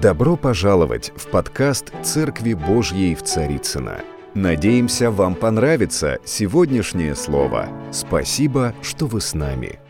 [0.00, 4.04] Добро пожаловать в подкаст «Церкви Божьей в Царицыно».
[4.32, 7.68] Надеемся, вам понравится сегодняшнее слово.
[7.92, 9.80] Спасибо, что вы с нами.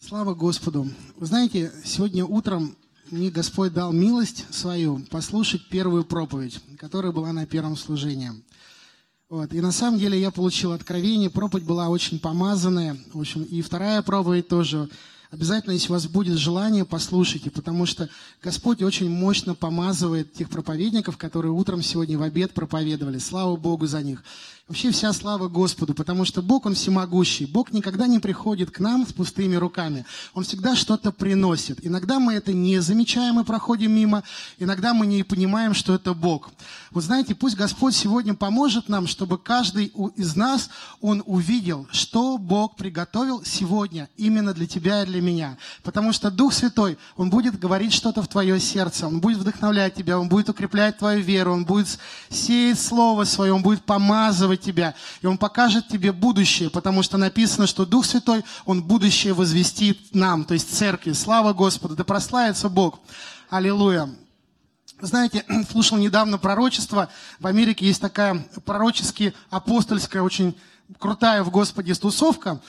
[0.00, 0.88] Слава Господу!
[1.16, 2.74] Вы знаете, сегодня утром
[3.12, 8.32] мне Господь дал милость свою послушать первую проповедь, которая была на первом служении.
[9.28, 9.52] Вот.
[9.52, 12.96] И на самом деле я получил откровение, проповедь была очень помазанная.
[13.12, 14.88] В общем, и вторая проповедь тоже
[15.30, 18.08] Обязательно, если у вас будет желание, послушайте, потому что
[18.42, 23.18] Господь очень мощно помазывает тех проповедников, которые утром сегодня в обед проповедовали.
[23.18, 24.22] Слава Богу за них.
[24.68, 27.46] Вообще вся слава Господу, потому что Бог, Он всемогущий.
[27.46, 30.04] Бог никогда не приходит к нам с пустыми руками.
[30.34, 31.86] Он всегда что-то приносит.
[31.86, 34.24] Иногда мы это не замечаем и проходим мимо.
[34.58, 36.50] Иногда мы не понимаем, что это Бог.
[36.90, 40.68] Вот знаете, пусть Господь сегодня поможет нам, чтобы каждый из нас,
[41.00, 45.58] он увидел, что Бог приготовил сегодня именно для тебя и для меня.
[45.84, 49.06] Потому что Дух Святой, Он будет говорить что-то в твое сердце.
[49.06, 53.62] Он будет вдохновлять тебя, Он будет укреплять твою веру, Он будет сеять Слово Свое, Он
[53.62, 58.44] будет помазывать поддерживать тебя, и Он покажет тебе будущее, потому что написано, что Дух Святой,
[58.64, 61.12] Он будущее возвестит нам, то есть церкви.
[61.12, 63.00] Слава Господу, да прославится Бог.
[63.50, 64.08] Аллилуйя.
[65.00, 67.08] Знаете, слушал недавно пророчество.
[67.38, 70.54] В Америке есть такая пророчески апостольская, очень
[70.98, 72.60] крутая в Господе тусовка.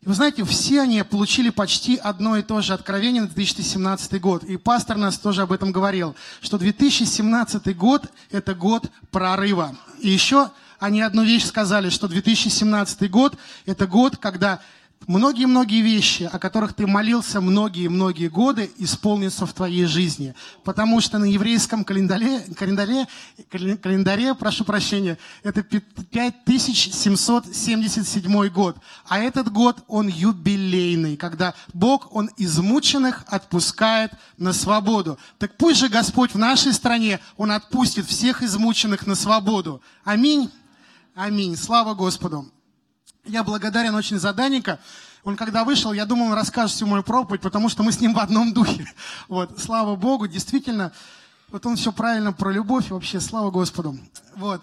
[0.00, 4.44] И вы знаете, все они получили почти одно и то же откровение на 2017 год.
[4.44, 9.76] И пастор нас тоже об этом говорил, что 2017 год– это год прорыва.
[10.00, 14.60] И еще они одну вещь сказали, что 2017 год– это год, когда
[15.06, 20.34] многие-многие вещи, о которых ты молился многие-многие годы, исполнятся в твоей жизни.
[20.64, 23.08] Потому что на еврейском календаре, календаре,
[23.50, 28.76] календаре прошу прощения, это 5777 год.
[29.08, 35.18] А этот год, он юбилейный, когда Бог, Он измученных отпускает на свободу.
[35.38, 39.80] Так пусть же Господь в нашей стране, Он отпустит всех измученных на свободу.
[40.04, 40.50] Аминь.
[41.18, 41.56] Аминь.
[41.56, 42.48] Слава Господу.
[43.24, 44.78] Я благодарен очень за Даника.
[45.24, 48.14] Он когда вышел, я думал, он расскажет всю мою проповедь, потому что мы с ним
[48.14, 48.86] в одном духе.
[49.28, 50.92] Вот, слава Богу, действительно,
[51.48, 53.98] вот он все правильно про любовь, вообще, слава Господу.
[54.36, 54.62] Вот,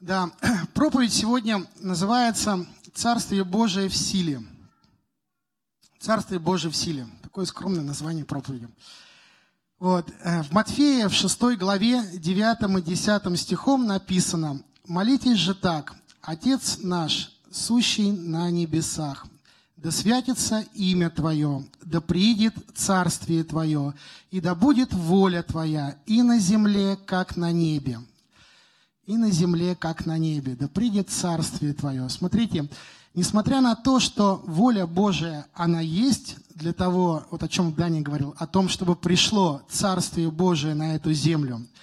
[0.00, 0.32] да,
[0.74, 4.42] проповедь сегодня называется «Царствие Божие в силе».
[6.00, 7.06] «Царствие Божие в силе».
[7.22, 8.68] Такое скромное название проповеди.
[9.78, 15.96] Вот, э, в Матфея в 6 главе 9 и 10 стихом написано Молитесь же так,
[16.22, 19.26] Отец наш, сущий на небесах,
[19.76, 23.92] да святится имя Твое, да приидет царствие Твое,
[24.30, 28.00] и да будет воля Твоя и на земле, как на небе.
[29.04, 32.08] И на земле, как на небе, да придет царствие Твое.
[32.08, 32.66] Смотрите,
[33.12, 38.34] несмотря на то, что воля Божия, она есть для того, вот о чем Дани говорил,
[38.38, 41.66] о том, чтобы пришло царствие Божие на эту землю–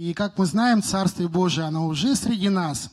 [0.00, 2.90] и как мы знаем, Царствие Божие, оно уже среди нас.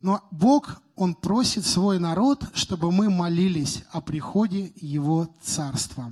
[0.00, 6.10] Но Бог, Он просит свой народ, чтобы мы молились о приходе Его Царства.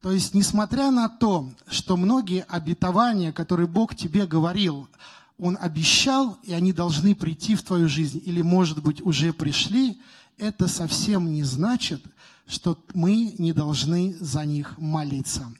[0.00, 4.88] То есть, несмотря на то, что многие обетования, которые Бог тебе говорил,
[5.36, 10.00] Он обещал, и они должны прийти в твою жизнь, или, может быть, уже пришли,
[10.36, 12.04] это совсем не значит,
[12.46, 15.52] что мы не должны за них молиться.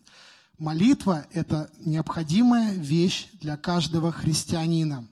[0.59, 5.07] Молитва– это необходимая вещь для каждого христианина.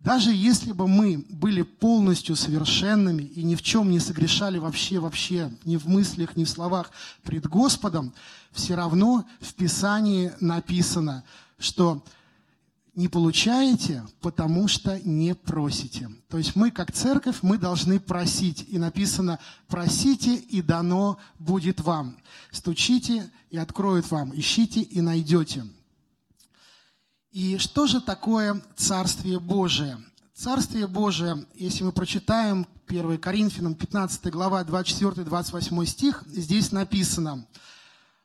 [0.00, 5.50] Даже если бы мы были полностью совершенными и ни в чем не согрешали вообще, вообще,
[5.64, 6.90] ни в мыслях, ни в словах
[7.22, 8.12] пред Господом,
[8.50, 11.24] все равно в Писании написано,
[11.58, 12.04] что
[12.94, 16.10] не получаете, потому что не просите.
[16.28, 18.66] То есть мы, как церковь, мы должны просить.
[18.68, 22.18] И написано, просите, и дано будет вам.
[22.50, 24.38] Стучите, и откроют вам.
[24.38, 25.64] Ищите, и найдете.
[27.30, 29.98] И что же такое Царствие Божие?
[30.34, 37.46] Царствие Божие, если мы прочитаем 1 Коринфянам 15 глава 24-28 стих, здесь написано–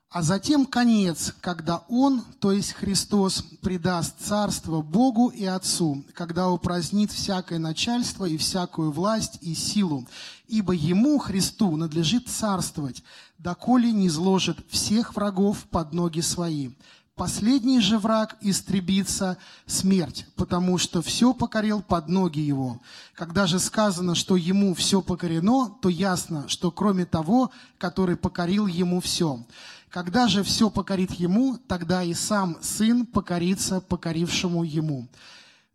[0.09, 7.11] а затем конец, когда Он, то есть Христос, предаст царство Богу и Отцу, когда упразднит
[7.11, 10.08] всякое начальство и всякую власть и силу.
[10.47, 13.03] Ибо Ему, Христу, надлежит царствовать,
[13.37, 16.70] доколе не зложит всех врагов под ноги свои.
[17.17, 22.79] Последний же враг истребится смерть, потому что все покорил под ноги его.
[23.16, 27.49] Когда же сказано, что ему все покорено, то ясно, что кроме того,
[27.79, 29.43] который покорил ему все.
[29.97, 35.08] Когда же все покорит ему, тогда и сам сын покорится покорившему ему.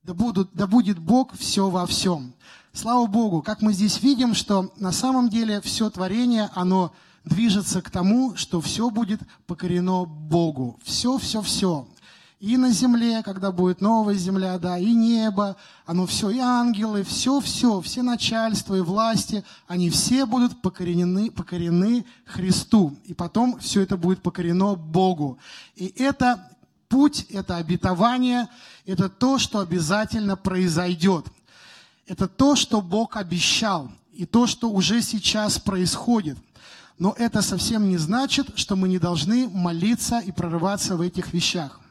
[0.05, 2.33] Да, будут, да будет Бог все во всем.
[2.73, 7.91] Слава Богу, как мы здесь видим, что на самом деле все творение, оно движется к
[7.91, 10.79] тому, что все будет покорено Богу.
[10.85, 11.89] Все, все, все.
[12.43, 15.57] И на земле, когда будет новая земля, да, и небо,
[15.87, 22.97] оно все, и ангелы, все, все, начальства и власти, они все будут покорены, покорены Христу.
[23.05, 25.39] И потом все это будет покорено Богу.
[25.77, 26.51] И это
[26.89, 28.49] путь, это обетование,
[28.87, 31.27] это то, что обязательно произойдет.
[32.09, 36.39] Это то, что Бог обещал, и то, что уже сейчас происходит.
[36.99, 41.82] Но это совсем не значит, что мы не должны молиться и прорываться в этих вещах.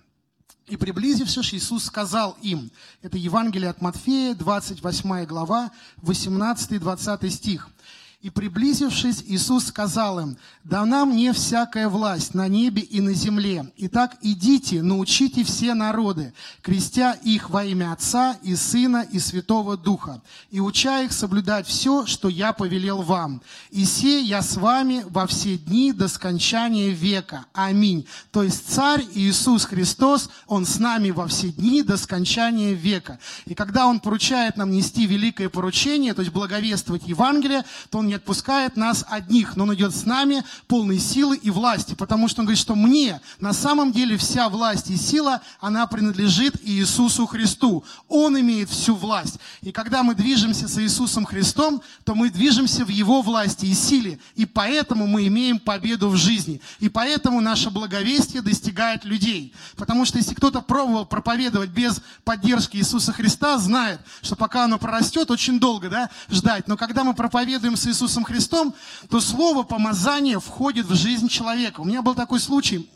[0.67, 2.71] И приблизившись, Иисус сказал им,
[3.01, 7.69] это Евангелие от Матфея, 28 глава, 18 и 20 стих–
[8.21, 13.71] и приблизившись, Иисус сказал им, «Дана мне всякая власть на небе и на земле.
[13.77, 20.21] Итак, идите, научите все народы, крестя их во имя Отца и Сына и Святого Духа,
[20.51, 23.41] и уча их соблюдать все, что я повелел вам.
[23.71, 27.45] И се я с вами во все дни до скончания века.
[27.53, 28.05] Аминь».
[28.31, 33.17] То есть Царь Иисус Христос, Он с нами во все дни до скончания века.
[33.45, 38.15] И когда Он поручает нам нести великое поручение, то есть благовествовать Евангелие, то Он не
[38.15, 42.45] отпускает нас одних, но Он идет с нами полной силы и власти, потому что Он
[42.45, 47.85] говорит, что мне на самом деле вся власть и сила, она принадлежит Иисусу Христу.
[48.09, 49.39] Он имеет всю власть.
[49.61, 54.19] И когда мы движемся с Иисусом Христом, то мы движемся в Его власти и силе,
[54.35, 56.59] и поэтому мы имеем победу в жизни.
[56.79, 59.53] И поэтому наше благовестие достигает людей.
[59.77, 65.31] Потому что если кто-то пробовал проповедовать без поддержки Иисуса Христа, знает, что пока оно прорастет,
[65.31, 66.67] очень долго да, ждать.
[66.67, 68.73] Но когда мы проповедуем с Иисусом Иисусом Христом,
[69.09, 71.81] то слово помазание входит в жизнь человека.
[71.81, 72.89] У меня был такой случай,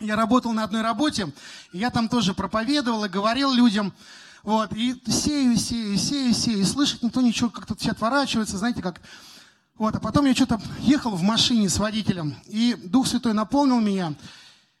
[0.00, 1.32] я работал на одной работе,
[1.72, 3.92] и я там тоже проповедовал и говорил людям,
[4.42, 9.00] вот, и сею, сею, сею, сею, и слышать никто ничего, как-то все отворачивается, знаете, как...
[9.76, 14.14] Вот, а потом я что-то ехал в машине с водителем, и Дух Святой наполнил меня,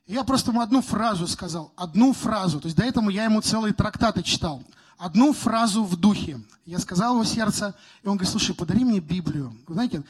[0.06, 2.60] я просто ему одну фразу сказал, одну фразу.
[2.60, 4.62] То есть до этого я ему целые трактаты читал
[4.98, 6.40] одну фразу в духе.
[6.66, 9.54] Я сказал его сердце, и он говорит, слушай, подари мне Библию.
[9.66, 10.02] Вы знаете,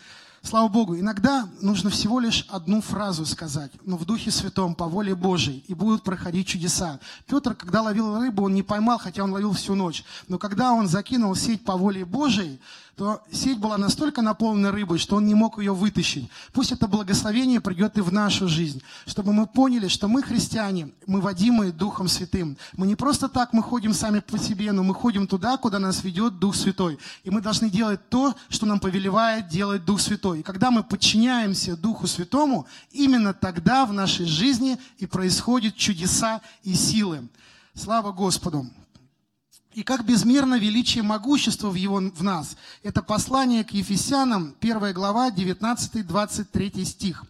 [0.42, 5.14] слава Богу, иногда нужно всего лишь одну фразу сказать, но в Духе Святом, по воле
[5.14, 7.00] Божией, и будут проходить чудеса.
[7.26, 10.04] Петр, когда ловил рыбу, он не поймал, хотя он ловил всю ночь.
[10.28, 12.60] Но когда он закинул сеть по воле Божией,
[12.96, 16.29] то сеть была настолько наполнена рыбой, что он не мог ее вытащить.
[16.52, 21.20] Пусть это благословение придет и в нашу жизнь, чтобы мы поняли, что мы христиане, мы
[21.20, 22.56] водимые Духом Святым.
[22.76, 26.05] Мы не просто так мы ходим сами по себе, но мы ходим туда, куда нас
[26.05, 26.99] ведет Дух Святой.
[27.25, 30.41] И мы должны делать то, что нам повелевает делать Дух Святой.
[30.41, 36.75] И когда мы подчиняемся Духу Святому, именно тогда в нашей жизни и происходят чудеса и
[36.75, 37.29] силы.
[37.75, 38.70] Слава Господу!
[39.75, 42.56] И как безмерно величие могущества в, его, в нас.
[42.82, 47.25] Это послание к Ефесянам, 1 глава, 19-23 стих.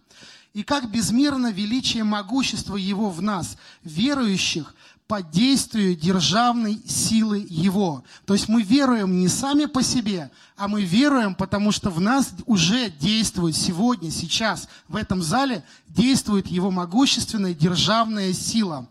[0.53, 4.73] И как безмерно величие могущества Его в нас, верующих,
[5.07, 8.03] по действию державной силы Его.
[8.25, 12.31] То есть мы веруем не сами по себе, а мы веруем, потому что в нас
[12.45, 18.87] уже действует сегодня, сейчас, в этом зале действует Его могущественная державная сила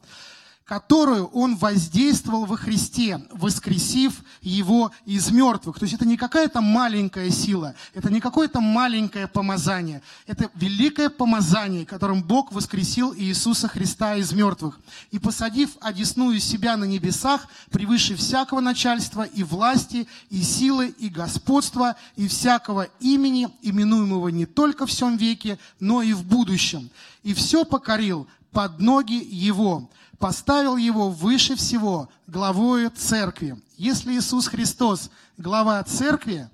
[0.65, 5.79] которую Он воздействовал во Христе, воскресив Его из мертвых.
[5.79, 10.01] То есть это не какая-то маленькая сила, это не какое-то маленькое помазание.
[10.27, 14.81] Это великое помазание, которым Бог воскресил Иисуса Христа из мертвых.
[15.11, 21.97] И посадив одесную себя на небесах, превыше всякого начальства и власти, и силы, и господства,
[22.17, 26.89] и всякого имени, именуемого не только в всем веке, но и в будущем.
[27.23, 33.57] И все покорил под ноги Его, поставил его выше всего главою церкви.
[33.77, 36.49] Если Иисус Христос глава церкви,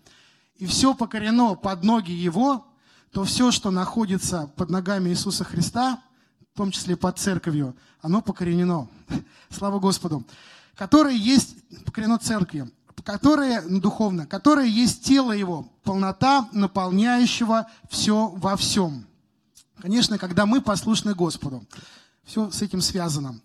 [0.57, 2.67] и все покорено под ноги Его,
[3.12, 6.02] то все, что находится под ногами Иисуса Христа,
[6.55, 8.88] в том числе под церковью, оно покоренено.
[9.50, 10.25] Слава Господу.
[10.76, 12.71] Которое есть, покорено церкви,
[13.05, 19.07] которое ну, духовно, которое есть тело Его, полнота наполняющего все во всем.
[19.81, 21.64] Конечно, когда мы послушны Господу.
[22.31, 23.41] Все с этим связано.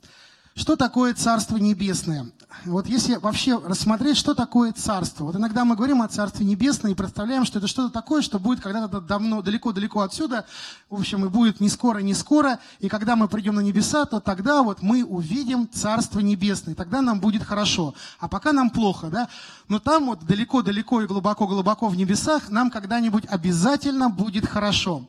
[0.53, 2.27] Что такое Царство Небесное?
[2.65, 5.23] Вот если вообще рассмотреть, что такое Царство.
[5.23, 8.59] Вот иногда мы говорим о Царстве Небесном и представляем, что это что-то такое, что будет
[8.61, 10.45] когда-то давно, далеко-далеко отсюда,
[10.91, 14.19] в общем, и будет не скоро, не скоро, и когда мы придем на небеса, то
[14.19, 17.95] тогда вот мы увидим Царство Небесное, тогда нам будет хорошо.
[18.19, 19.29] А пока нам плохо, да?
[19.67, 25.07] Но там вот далеко-далеко и глубоко-глубоко в небесах нам когда-нибудь обязательно будет хорошо.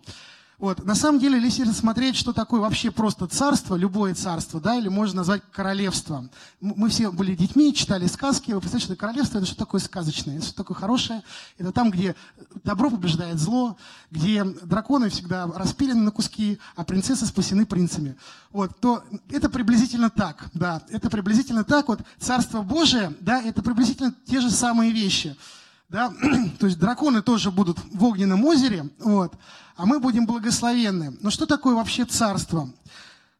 [0.58, 0.84] Вот.
[0.84, 5.16] На самом деле, если рассмотреть, что такое вообще просто царство, любое царство, да, или можно
[5.18, 6.30] назвать королевством.
[6.60, 10.46] Мы все были детьми, читали сказки, вы представляете, что королевство– это что такое сказочное, это
[10.46, 11.22] что такое хорошее.
[11.58, 12.16] Это там, где
[12.64, 13.76] добро побеждает зло,
[14.10, 18.16] где драконы всегда распилены на куски, а принцессы спасены принцами.
[18.50, 21.88] Вот, то это приблизительно так, да, это приблизительно так.
[21.88, 25.36] Вот Царство Божие, да, это приблизительно те же самые вещи.
[25.88, 26.12] Да?
[26.58, 29.34] То есть драконы тоже будут в огненном озере, вот,
[29.76, 31.16] а мы будем благословенны.
[31.20, 32.70] Но что такое вообще царство?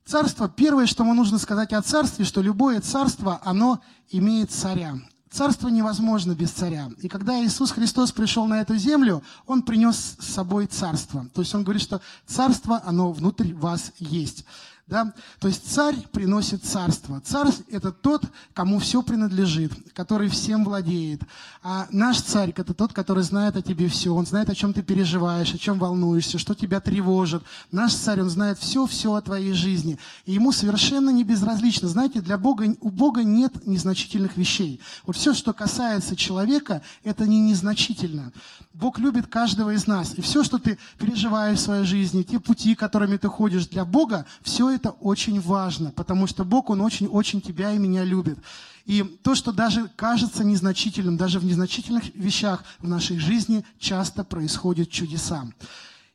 [0.05, 4.95] Царство, первое, что нам нужно сказать о царстве, что любое царство, оно имеет царя.
[5.29, 6.91] Царство невозможно без царя.
[7.03, 11.27] И когда Иисус Христос пришел на эту землю, Он принес с собой царство.
[11.35, 14.45] То есть Он говорит, что царство, оно внутри вас есть.
[14.87, 15.13] Да?
[15.41, 17.21] То есть царь приносит царство.
[17.21, 18.23] Царь– это тот,
[18.55, 21.23] кому все принадлежит, который всем владеет.
[21.61, 24.15] А наш царь– это тот, который знает о тебе все.
[24.15, 27.43] Он знает, о чем ты переживаешь, о чем волнуешься, что тебя тревожит.
[27.73, 29.99] Наш царь, он знает все-все о твоей жизни.
[30.25, 31.89] И ему совершенно не безразлично.
[31.89, 34.81] Знаете, для Бога, у Бога нет незначительных вещей.
[35.05, 38.33] Вот все, что касается человека, это не незначительно.
[38.79, 40.13] Бог любит каждого из нас.
[40.19, 44.27] И все, что ты переживаешь в своей жизни, те пути, которыми ты ходишь для Бога,
[44.43, 48.39] все это очень важно, потому что Бог, Он очень-очень тебя и меня любит.
[48.85, 54.91] И то, что даже кажется незначительным, даже в незначительных вещах в нашей жизни часто происходят
[54.91, 55.47] чудеса.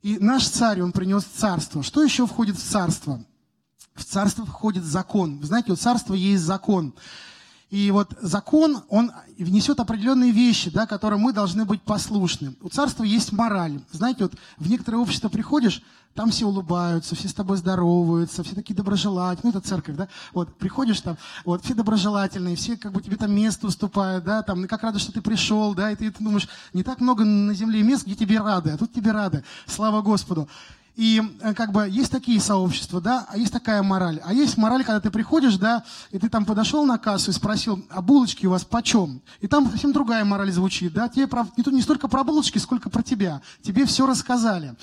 [0.04, 1.82] И наш царь, он принес царство.
[1.82, 3.26] Что еще входит в царство?
[3.96, 5.40] В царство входит закон.
[5.40, 6.94] Вы знаете, у царства есть закон.
[7.72, 12.54] И вот закон, он внесет определенные вещи, да, которым мы должны быть послушны.
[12.62, 13.80] У царства есть мораль.
[13.94, 15.82] Знаете, вот в некоторое общество приходишь,
[16.14, 19.54] там все улыбаются, все с тобой здороваются, все такие доброжелательные.
[19.54, 20.10] Ну, это церковь, да?
[20.34, 24.68] Вот, приходишь там, вот, все доброжелательные, все как бы тебе там место уступают, да, там,
[24.68, 27.84] как рады, что ты пришел, да, и ты, ты думаешь, не так много на земле
[27.84, 29.46] мест, где тебе рады, а тут тебе рады.
[29.66, 30.50] Слава Господу.
[30.96, 34.20] И э, как бы есть такие сообщества, да, а есть такая мораль.
[34.26, 37.84] А есть мораль, когда ты приходишь, да, и ты там подошел на кассу и спросил,
[37.90, 39.22] а булочки у вас почем?
[39.40, 41.28] И там совсем другая мораль звучит, да, тебе
[41.72, 43.42] не столько про булочки, сколько про тебя.
[43.62, 44.76] Тебе все рассказали.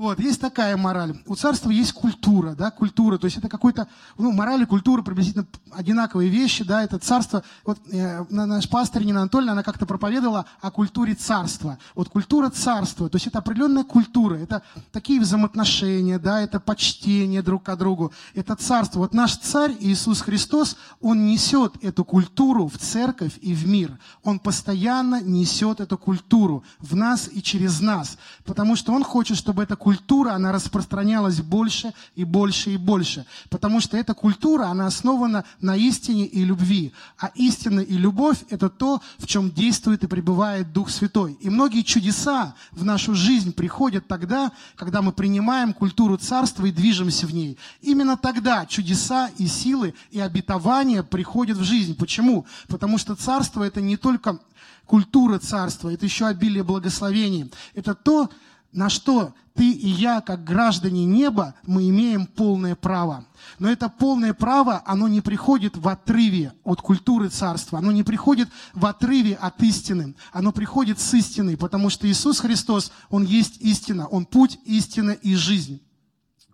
[0.00, 1.14] Вот, есть такая мораль.
[1.26, 5.44] У царства есть культура, да, культура, то есть это какой-то, ну, мораль и культура приблизительно
[5.72, 7.42] одинаковые вещи, да, это царство.
[7.66, 11.78] Вот э, наш пастор Нина Анатольевна, она как-то проповедовала о культуре царства.
[11.94, 17.64] Вот культура царства, то есть это определенная культура, это такие взаимоотношения, да, это почтение друг
[17.64, 19.00] к другу, это царство.
[19.00, 23.98] Вот наш царь Иисус Христос, он несет эту культуру в церковь и в мир.
[24.24, 28.16] Он постоянно несет эту культуру в нас и через нас,
[28.46, 33.26] потому что он хочет, чтобы эта культура культура, она распространялась больше и больше и больше.
[33.48, 36.92] Потому что эта культура, она основана на истине и любви.
[37.18, 41.36] А истина и любовь– это то, в чем действует и пребывает Дух Святой.
[41.40, 47.26] И многие чудеса в нашу жизнь приходят тогда, когда мы принимаем культуру Царства и движемся
[47.26, 47.58] в ней.
[47.82, 51.96] Именно тогда чудеса и силы и обетования приходят в жизнь.
[51.96, 52.46] Почему?
[52.68, 54.38] Потому что Царство– это не только
[54.86, 57.50] культура Царства, это еще обилие благословений.
[57.74, 58.28] Это то,
[58.72, 63.26] на что ты и я, как граждане неба, мы имеем полное право.
[63.58, 68.48] Но это полное право, оно не приходит в отрыве от культуры царства, оно не приходит
[68.74, 74.06] в отрыве от истины, оно приходит с истиной, потому что Иисус Христос, Он есть истина,
[74.06, 75.82] Он путь, истина и жизнь.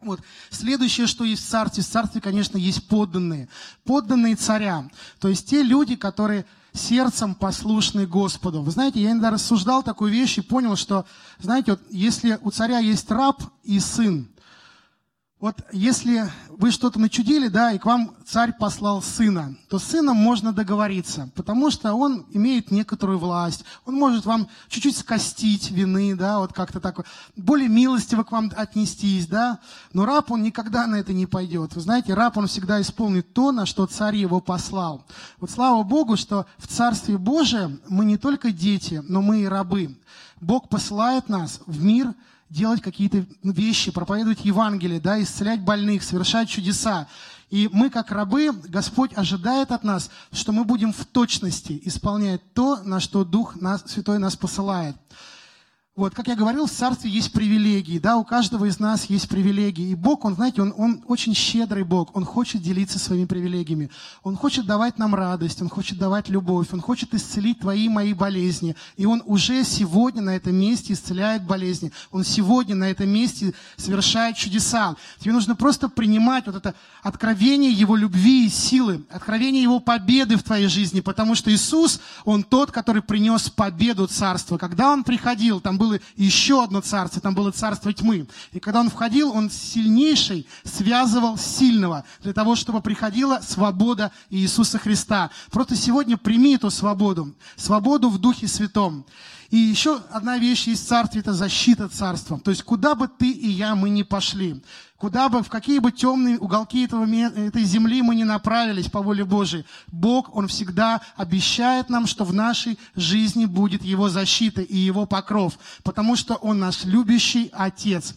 [0.00, 0.20] Вот.
[0.50, 3.49] Следующее, что есть в царстве, в царстве, конечно, есть подданные.
[3.85, 4.88] Подданные царя.
[5.18, 6.46] То есть те люди, которые
[6.76, 8.62] сердцем послушны Господу.
[8.62, 11.06] Вы знаете, я иногда рассуждал такую вещь и понял, что,
[11.38, 14.28] знаете, вот если у царя есть раб и сын,
[15.38, 20.16] вот если вы что-то начудили, да, и к вам царь послал сына, то с сыном
[20.16, 26.38] можно договориться, потому что он имеет некоторую власть, он может вам чуть-чуть скостить вины, да,
[26.38, 27.05] вот как-то так,
[27.37, 29.59] более милостиво к вам отнестись, да,
[29.93, 31.75] но раб, он никогда на это не пойдет.
[31.75, 35.05] Вы знаете, раб, он всегда исполнит то, на что царь его послал.
[35.38, 39.99] Вот слава Богу, что в Царстве Божием мы не только дети, но мы и рабы.
[40.40, 42.14] Бог посылает нас в мир,
[42.48, 47.08] делать какие-то вещи, проповедовать Евангелие, да, исцелять больных, совершать чудеса.
[47.50, 52.82] И мы, как рабы, Господь ожидает от нас, что мы будем в точности исполнять то,
[52.82, 54.96] на что Дух нас, Святой нас посылает.
[55.96, 59.92] Вот, как я говорил, в царстве есть привилегии, да, у каждого из нас есть привилегии.
[59.92, 63.90] И Бог, Он, знаете, Он, он очень щедрый Бог, Он хочет делиться своими привилегиями.
[64.22, 68.12] Он хочет давать нам радость, Он хочет давать любовь, Он хочет исцелить твои и мои
[68.12, 68.76] болезни.
[68.98, 71.90] И Он уже сегодня на этом месте исцеляет болезни.
[72.10, 74.96] Он сегодня на этом месте совершает чудеса.
[75.18, 80.42] Тебе нужно просто принимать вот это откровение Его любви и силы, откровение Его победы в
[80.42, 84.58] твоей жизни, потому что Иисус, Он тот, который принес победу царства.
[84.58, 88.26] Когда Он приходил, там был было еще одно царство, там было царство тьмы.
[88.52, 95.31] И когда он входил, он сильнейший связывал сильного для того, чтобы приходила свобода Иисуса Христа.
[95.50, 99.07] Просто сегодня прими эту свободу, свободу в Духе Святом.
[99.50, 102.40] И еще одна вещь есть в царстве, это защита царства.
[102.40, 104.61] То есть куда бы ты и я мы не пошли,
[104.96, 109.24] куда бы, в какие бы темные уголки этого, этой земли мы не направились по воле
[109.24, 115.06] Божией, Бог, Он всегда обещает нам, что в нашей жизни будет Его защита и Его
[115.06, 118.14] покров, потому что Он наш любящий Отец.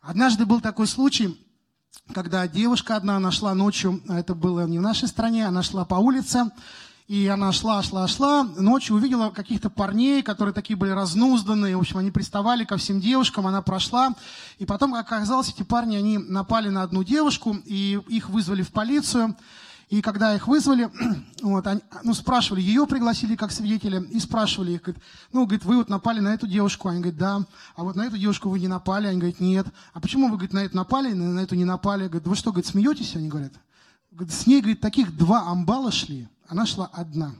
[0.00, 1.36] Однажды был такой случай,
[2.14, 6.50] когда девушка одна нашла ночью, это было не в нашей стране, она шла по улице,
[7.08, 11.98] и она шла, шла, шла, ночью увидела каких-то парней, которые такие были разнузданные, в общем,
[11.98, 14.14] они приставали ко всем девушкам, она прошла.
[14.58, 18.72] И потом, как оказалось, эти парни, они напали на одну девушку, и их вызвали в
[18.72, 19.36] полицию.
[19.88, 20.90] И когда их вызвали,
[21.42, 25.76] вот, они, ну, спрашивали, ее пригласили как свидетеля, и спрашивали их, говорит, ну, говорит, вы
[25.76, 27.46] вот напали на эту девушку, они говорят, да,
[27.76, 30.52] а вот на эту девушку вы не напали, они говорят, нет, а почему вы, говорит,
[30.52, 33.52] на эту напали, на, на эту не напали, говорит, вы что, говорит, смеетесь, они говорят,
[34.28, 37.34] с ней, говорит, таких два амбала шли, она шла одна,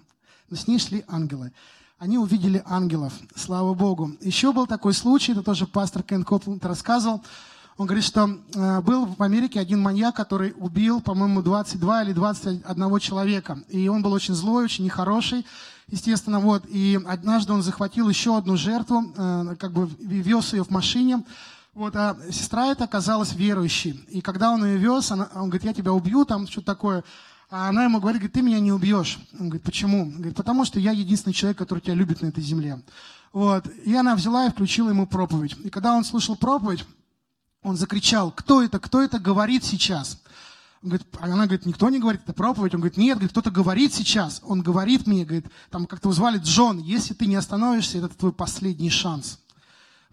[0.51, 1.53] но с ней шли ангелы.
[1.99, 4.13] Они увидели ангелов, слава Богу.
[4.21, 7.23] Еще был такой случай, это тоже пастор Кен Копланд рассказывал.
[7.79, 12.99] Он говорит, что э, был в Америке один маньяк, который убил, по-моему, 22 или 21
[13.01, 13.59] человека.
[13.69, 15.45] И он был очень злой, очень нехороший,
[15.89, 16.41] естественно.
[16.41, 16.65] Вот.
[16.69, 21.23] И однажды он захватил еще одну жертву, э, как бы вез ее в машине.
[21.77, 24.03] Вот, а сестра эта оказалась верующей.
[24.09, 27.05] И когда он ее вез, она, он говорит, я тебя убью, там что-то такое.
[27.51, 29.19] А она ему говорит, говорит, ты меня не убьешь.
[29.39, 30.07] Он говорит, почему?
[30.07, 32.83] Говорит, потому что я единственный человек, который тебя любит на этой земле.
[33.31, 33.67] Вот.
[33.85, 35.55] И она взяла и включила ему проповедь.
[35.65, 36.87] И когда он слушал проповедь,
[37.63, 40.23] он закричал, кто это, кто это говорит сейчас?
[40.83, 42.73] Он говорит, а она говорит, никто не говорит, это проповедь.
[42.73, 44.41] Он говорит, нет, говорит, кто-то говорит сейчас.
[44.47, 48.89] Он говорит мне, говорит, там как-то звали Джон, если ты не остановишься, это твой последний
[48.89, 49.41] шанс.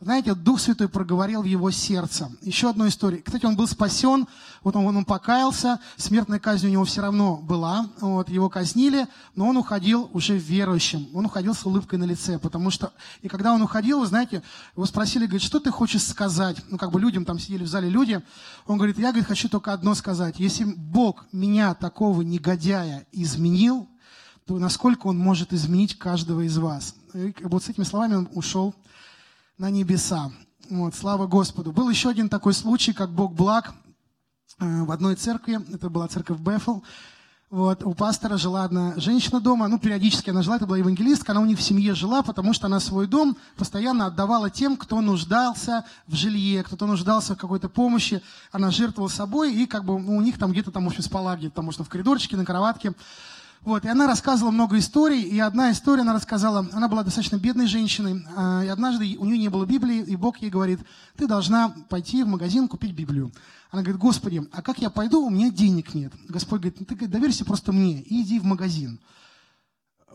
[0.04, 2.30] Знаете, Дух Святой проговорил в его сердце.
[2.42, 3.20] Еще одна история.
[3.20, 4.28] Кстати, он был спасен,
[4.62, 9.48] вот он, он покаялся, смертная казнь у него все равно была, вот, его казнили, но
[9.48, 12.92] он уходил уже верующим, он уходил с улыбкой на лице, потому что,
[13.22, 14.44] и когда он уходил, вы знаете,
[14.76, 16.58] его спросили, говорит, что ты хочешь сказать?
[16.68, 18.22] Ну, как бы людям, там сидели в зале люди,
[18.68, 23.88] он говорит, я, говорит, хочу только одно сказать, если Бог меня, такого негодяя, изменил,
[24.48, 26.94] то насколько он может изменить каждого из вас?
[27.14, 28.76] И вот с этими словами он ушел
[29.58, 30.32] на небеса.
[30.70, 31.72] Вот, слава Господу.
[31.72, 33.74] Был еще один такой случай, как Бог благ
[34.60, 35.60] э, в одной церкви.
[35.74, 36.80] Это была церковь Бефл.
[37.52, 41.42] Вот, у пастора жила одна женщина дома, ну, периодически она жила, это была евангелистка, она
[41.42, 45.86] у них в семье жила, потому что она свой дом постоянно отдавала тем, кто нуждался
[46.08, 50.22] в жилье, кто-то нуждался в какой-то помощи, она жертвовала собой, и как бы ну, у
[50.22, 52.94] них там где-то там, в общем, потому что в коридорчике, на кроватке.
[53.64, 57.68] Вот, и она рассказывала много историй, и одна история она рассказала, она была достаточно бедной
[57.68, 60.82] женщиной, а, и однажды у нее не было Библии, и Бог ей говорит,
[61.16, 63.32] ты должна пойти в магазин купить Библию.
[63.72, 66.12] Она говорит, Господи, а как я пойду, у меня денег нет.
[66.28, 69.00] Господь говорит, ты доверься просто мне и иди в магазин.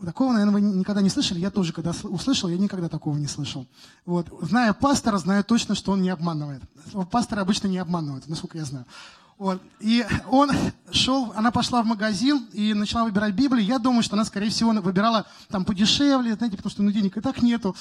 [0.05, 1.39] Такого, наверное, вы никогда не слышали.
[1.39, 3.67] Я тоже, когда услышал, я никогда такого не слышал.
[4.05, 4.29] Вот.
[4.41, 6.61] Зная пастора, знаю точно, что он не обманывает.
[7.11, 8.85] Пасторы обычно не обманывают, насколько я знаю.
[9.39, 9.61] Вот.
[9.79, 10.51] И он
[10.91, 13.65] шел, она пошла в магазин и начала выбирать Библию.
[13.65, 17.21] Я думаю, что она, скорее всего, выбирала там подешевле, знаете, потому что ну, денег и
[17.21, 17.73] так нету.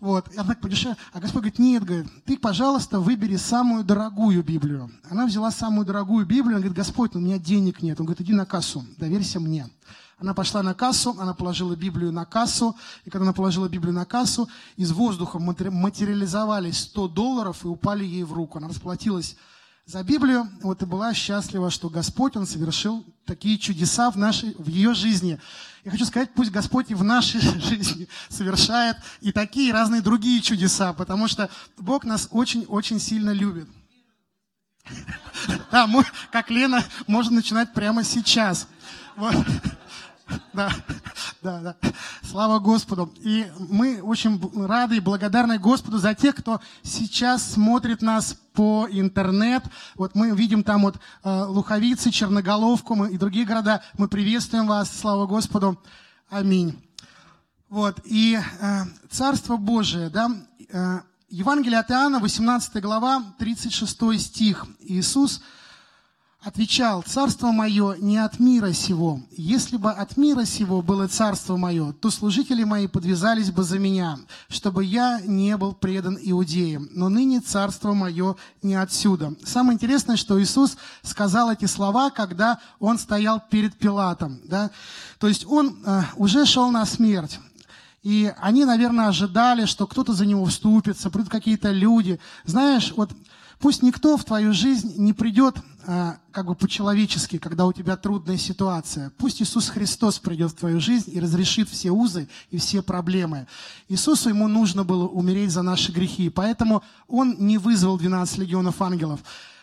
[0.00, 0.32] Вот.
[0.32, 0.96] И она подешевле.
[1.12, 4.90] А Господь говорит, нет, говорит, ты, пожалуйста, выбери самую дорогую Библию.
[5.10, 8.00] Она взяла самую дорогую Библию, она говорит, Господь, у меня денег нет.
[8.00, 9.68] Он говорит, иди на кассу, доверься мне.
[10.18, 14.06] Она пошла на кассу, она положила Библию на кассу, и когда она положила Библию на
[14.06, 18.56] кассу, из воздуха материализовались 100 долларов и упали ей в руку.
[18.56, 19.36] Она расплатилась
[19.84, 24.68] за Библию, вот и была счастлива, что Господь, Он совершил такие чудеса в, нашей, в
[24.68, 25.40] ее жизни.
[25.84, 30.92] Я хочу сказать, пусть Господь и в нашей жизни совершает и такие разные другие чудеса,
[30.92, 33.68] потому что Бог нас очень-очень сильно любит.
[35.72, 38.68] Да, мы, как Лена, можно начинать прямо сейчас.
[39.16, 39.34] Вот.
[40.52, 40.70] Да,
[41.42, 41.76] да, да.
[42.22, 43.12] Слава Господу.
[43.20, 49.64] И мы очень рады и благодарны Господу за тех, кто сейчас смотрит нас по интернет.
[49.96, 53.82] Вот мы видим там вот э, Луховицы, Черноголовку и другие города.
[53.98, 54.90] Мы приветствуем вас.
[54.94, 55.80] Слава Господу.
[56.28, 56.78] Аминь.
[57.68, 58.00] Вот.
[58.04, 60.30] И э, Царство Божие, да,
[60.68, 64.66] э, Евангелие от Иоанна, 18 глава, 36 стих.
[64.80, 65.42] Иисус
[66.42, 69.20] отвечал, «Царство мое не от мира сего.
[69.30, 74.18] Если бы от мира сего было царство мое, то служители мои подвязались бы за меня,
[74.48, 76.88] чтобы я не был предан иудеям.
[76.92, 79.34] Но ныне царство мое не отсюда».
[79.44, 84.40] Самое интересное, что Иисус сказал эти слова, когда Он стоял перед Пилатом.
[84.44, 84.70] Да?
[85.18, 87.38] То есть Он э, уже шел на смерть.
[88.02, 92.18] И они, наверное, ожидали, что кто-то за него вступится, придут какие-то люди.
[92.44, 93.12] Знаешь, вот
[93.62, 98.36] пусть никто в твою жизнь не придет а, как бы по-человечески, когда у тебя трудная
[98.36, 99.12] ситуация.
[99.18, 103.46] Пусть Иисус Христос придет в твою жизнь и разрешит все узы и все проблемы.
[103.88, 109.20] Иисусу ему нужно было умереть за наши грехи, поэтому он не вызвал 12 легионов ангелов.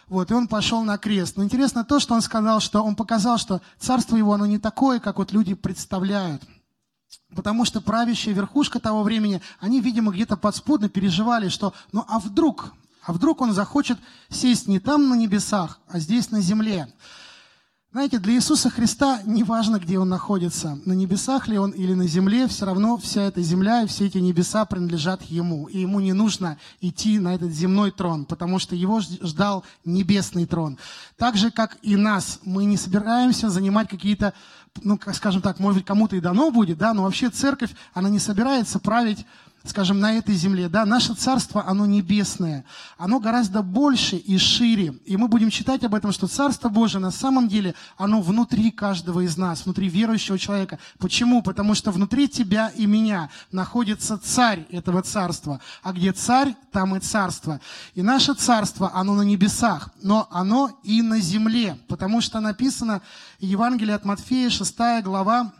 [0.08, 1.36] Вот, и он пошел на крест.
[1.36, 5.00] Но интересно то, что он сказал, что он показал, что царство его, оно не такое,
[5.02, 6.42] как вот люди представляют.
[7.36, 12.74] Потому что правящая верхушка того времени, они, видимо, где-то подспудно переживали, что ну а вдруг,
[13.04, 13.98] а вдруг он захочет
[14.30, 16.88] сесть не там на небесах, а здесь на земле.
[17.92, 22.06] Знаете, для Иисуса Христа не важно, где Он находится, на небесах ли Он или на
[22.06, 25.66] земле, все равно вся эта земля и все эти небеса принадлежат Ему.
[25.66, 30.78] И Ему не нужно идти на этот земной трон, потому что Его ждал небесный трон.
[31.18, 34.36] Так же, как и нас, мы не собираемся занимать какие-то,
[34.84, 38.20] ну, скажем так, может быть, кому-то и дано будет, да, но вообще церковь, она не
[38.20, 39.26] собирается править
[39.64, 40.70] скажем, на этой земле.
[40.70, 42.66] Да, наше царство, оно небесное,
[42.98, 44.96] оно гораздо больше и шире.
[45.06, 49.22] И мы будем читать об этом, что Царство Божие на самом деле, оно внутри каждого
[49.22, 50.80] из нас, внутри верующего человека.
[50.98, 51.42] Почему?
[51.42, 55.60] Потому что внутри тебя и меня находится царь этого царства.
[55.84, 57.60] А где царь, там и царство.
[57.96, 61.78] И наше царство, оно на небесах, но оно и на земле.
[61.88, 63.02] Потому что написано
[63.40, 65.52] Евангелие от Матфея, 6 глава,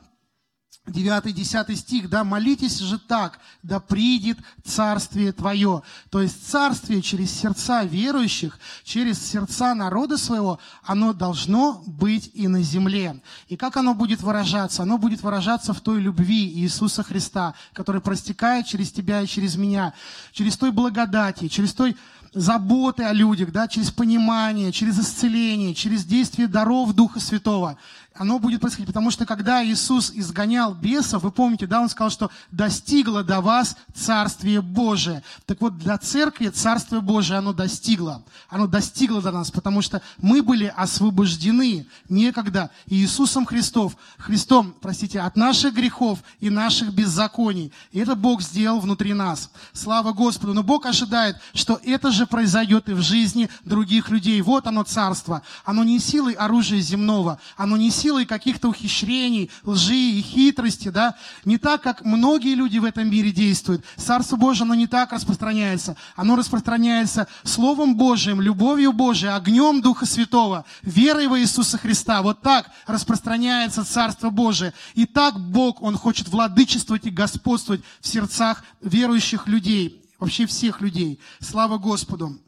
[0.90, 5.84] 9-10 стих, да, молитесь же так, да придет Царствие Твое.
[6.10, 12.62] То есть Царствие через сердца верующих, через сердца народа своего, оно должно быть и на
[12.62, 13.22] земле.
[13.48, 14.84] И как оно будет выражаться?
[14.84, 19.94] Оно будет выражаться в той любви Иисуса Христа, который простекает через тебя и через меня,
[20.32, 21.96] через той благодати, через той
[22.34, 27.78] заботы о людях, да, через понимание, через исцеление, через действие даров Духа Святого
[28.20, 28.88] оно будет происходить.
[28.88, 33.78] Потому что когда Иисус изгонял бесов, вы помните, да, Он сказал, что достигло до вас
[33.96, 35.24] Царствие Божие.
[35.46, 38.22] Так вот, для церкви Царствие Божие, оно достигло.
[38.50, 45.38] Оно достигло до нас, потому что мы были освобождены некогда Иисусом Христов, Христом, простите, от
[45.38, 47.72] наших грехов и наших беззаконий.
[47.94, 49.50] И это Бог сделал внутри нас.
[49.72, 50.54] Слава Господу.
[50.54, 54.42] Но Бог ожидает, что это же произойдет и в жизни других людей.
[54.42, 55.42] Вот оно Царство.
[55.64, 61.16] Оно не силой оружия земного, оно не силой силой каких-то ухищрений, лжи и хитрости, да,
[61.46, 63.86] не так, как многие люди в этом мире действуют.
[63.98, 65.96] Царство Божие, оно не так распространяется.
[66.16, 72.24] Оно распространяется Словом Божиим, любовью Божией, огнем Духа Святого, верой во Иисуса Христа.
[72.24, 74.74] Вот так распространяется Царство Божие.
[74.96, 81.20] И так Бог, Он хочет владычествовать и господствовать в сердцах верующих людей, вообще всех людей.
[81.40, 82.40] Слава Господу!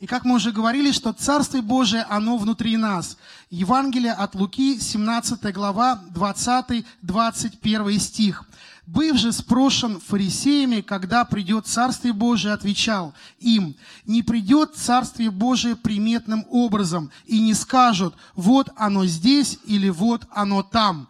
[0.00, 3.18] И как мы уже говорили, что Царствие Божие, оно внутри нас.
[3.50, 8.44] Евангелие от Луки, 17 глава, 20-21 стих.
[8.86, 16.44] «Быв же спрошен фарисеями, когда придет Царствие Божие, отвечал им, не придет Царствие Божие приметным
[16.48, 21.08] образом, и не скажут, вот оно здесь или вот оно там».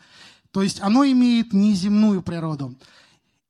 [0.52, 2.74] То есть оно имеет неземную природу.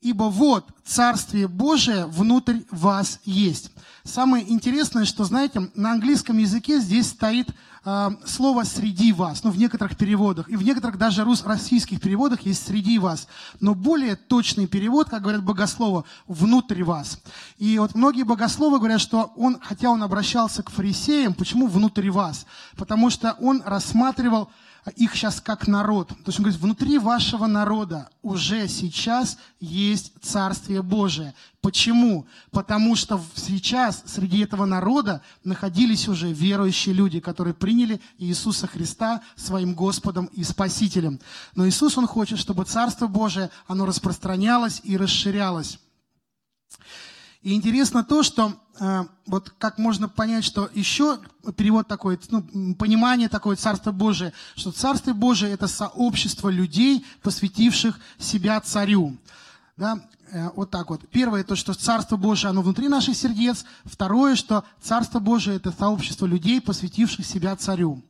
[0.01, 3.71] «Ибо вот Царствие Божие внутрь вас есть».
[4.03, 7.51] Самое интересное, что, знаете, на английском языке здесь стоит
[7.85, 12.41] э, слово «среди вас», ну, в некоторых переводах, и в некоторых даже рус, российских переводах
[12.43, 13.29] есть «среди вас»,
[13.61, 17.21] но более точный перевод, как говорят богословы, «внутрь вас».
[17.59, 22.47] И вот многие богословы говорят, что он, хотя он обращался к фарисеям, почему «внутрь вас»?
[22.77, 24.51] Потому что он рассматривал
[24.97, 26.09] их сейчас как народ.
[26.09, 31.35] То есть он говорит, внутри вашего народа уже сейчас есть Царствие Божие.
[31.61, 32.27] Почему?
[32.51, 39.75] Потому что сейчас среди этого народа находились уже верующие люди, которые приняли Иисуса Христа своим
[39.75, 41.21] Господом и Спасителем.
[41.55, 45.79] Но Иисус, Он хочет, чтобы Царство Божие, оно распространялось и расширялось.
[47.43, 51.19] И интересно то, что э, вот как можно понять, что еще
[51.57, 58.61] перевод такой, ну, понимание такое Царство Божие, что Царство Божие это сообщество людей, посвятивших себя
[58.61, 59.17] царю.
[59.79, 60.03] Да?
[60.33, 61.09] Э, вот так вот.
[61.09, 63.65] Первое, то, что Царство Божие, оно внутри наших сердец.
[63.85, 68.03] Второе, что Царство Божие это сообщество людей, посвятивших себя царю.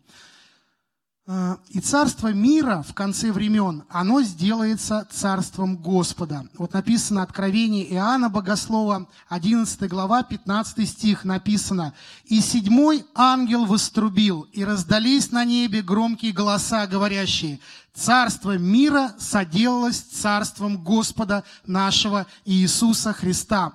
[1.26, 6.46] Э, и царство мира в конце времен, оно сделается царством Господа.
[6.56, 11.94] Вот написано Откровение Иоанна Богослова, 11 глава, 15 стих написано.
[12.24, 17.60] «И седьмой ангел вострубил, и раздались на небе громкие голоса, говорящие,
[18.00, 23.74] Царство мира соделалось царством Господа нашего Иисуса Христа,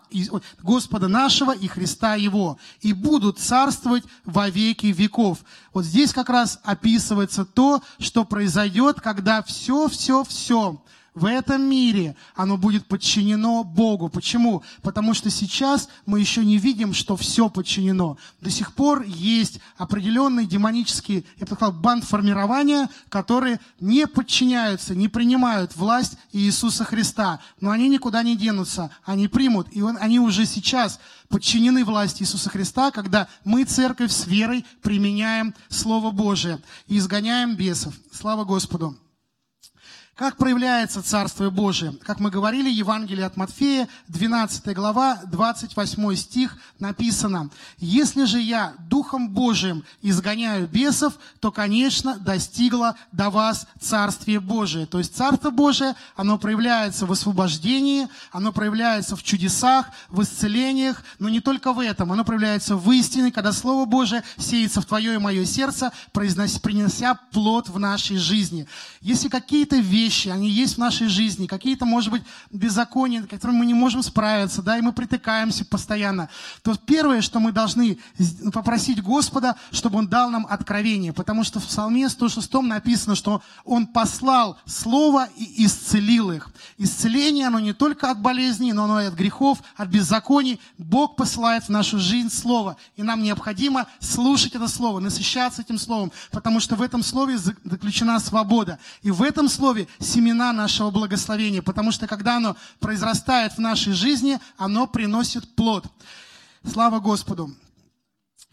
[0.64, 5.46] Господа нашего и Христа Его, и будут царствовать во веки веков.
[5.74, 10.82] Вот здесь как раз описывается то, что произойдет, когда все-все-все
[11.16, 14.10] в этом мире, оно будет подчинено Богу.
[14.10, 14.64] Почему?
[14.82, 18.18] Потому что сейчас мы еще не видим, что все подчинено.
[18.42, 25.76] До сих пор есть определенные демонические, я бы сказал, бандформирования, которые не подчиняются, не принимают
[25.78, 27.40] власть Иисуса Христа.
[27.62, 29.68] Но они никуда не денутся, они примут.
[29.72, 31.00] И он, они уже сейчас
[31.30, 37.94] подчинены власти Иисуса Христа, когда мы, церковь, с верой применяем Слово Божие и изгоняем бесов.
[38.12, 38.98] Слава Господу!
[40.16, 41.92] Как проявляется Царствие Божие?
[41.92, 47.50] Как мы говорили, Евангелие от Матфея, 12 глава, 28 стих написано,
[47.80, 54.86] «Если же я Духом Божиим изгоняю бесов, то, конечно, достигло до вас Царствие Божие».
[54.86, 61.28] То есть Царство Божие, оно проявляется в освобождении, оно проявляется в чудесах, в исцелениях, но
[61.28, 62.14] не только в этом.
[62.14, 67.68] Оно проявляется в истине, когда Слово Божие сеется в твое и мое сердце, принося плод
[67.68, 68.66] в нашей жизни.
[69.02, 73.58] Если какие-то вещи вещи, они есть в нашей жизни, какие-то, может быть, беззакония, с которыми
[73.58, 76.30] мы не можем справиться, да, и мы притыкаемся постоянно,
[76.62, 77.98] то первое, что мы должны
[78.54, 83.88] попросить Господа, чтобы Он дал нам откровение, потому что в Псалме 106 написано, что Он
[83.88, 86.50] послал Слово и исцелил их.
[86.78, 90.60] Исцеление, оно не только от болезней, но оно и от грехов, от беззаконий.
[90.78, 96.12] Бог посылает в нашу жизнь Слово, и нам необходимо слушать это Слово, насыщаться этим Словом,
[96.32, 98.78] потому что в этом Слове заключена свобода.
[99.02, 104.40] И в этом Слове семена нашего благословения, потому что когда оно произрастает в нашей жизни,
[104.58, 105.86] оно приносит плод.
[106.64, 107.54] Слава Господу!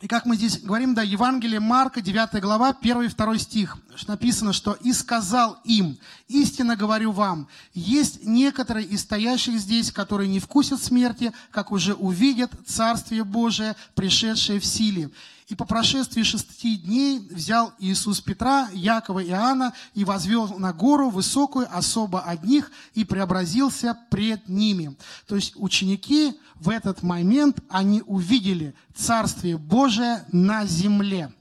[0.00, 3.78] И как мы здесь говорим, да, Евангелие Марка, 9 глава, 1 и 2 стих,
[4.08, 10.40] написано, что «И сказал им, истинно говорю вам, есть некоторые из стоящих здесь, которые не
[10.40, 15.08] вкусят смерти, как уже увидят Царствие Божие, пришедшее в силе».
[15.48, 21.10] И по прошествии шести дней взял Иисус Петра, Якова и Иоанна и возвел на гору
[21.10, 24.96] высокую особо одних и преобразился пред ними.
[25.26, 31.32] То есть ученики в этот момент, они увидели Царствие Божие на земле.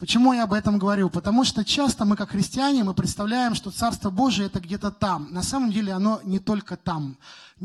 [0.00, 1.10] Почему я об этом говорю?
[1.10, 5.28] Потому что часто мы, как христиане, мы представляем, что Царство Божие это где-то там.
[5.30, 7.18] На самом деле оно не только там.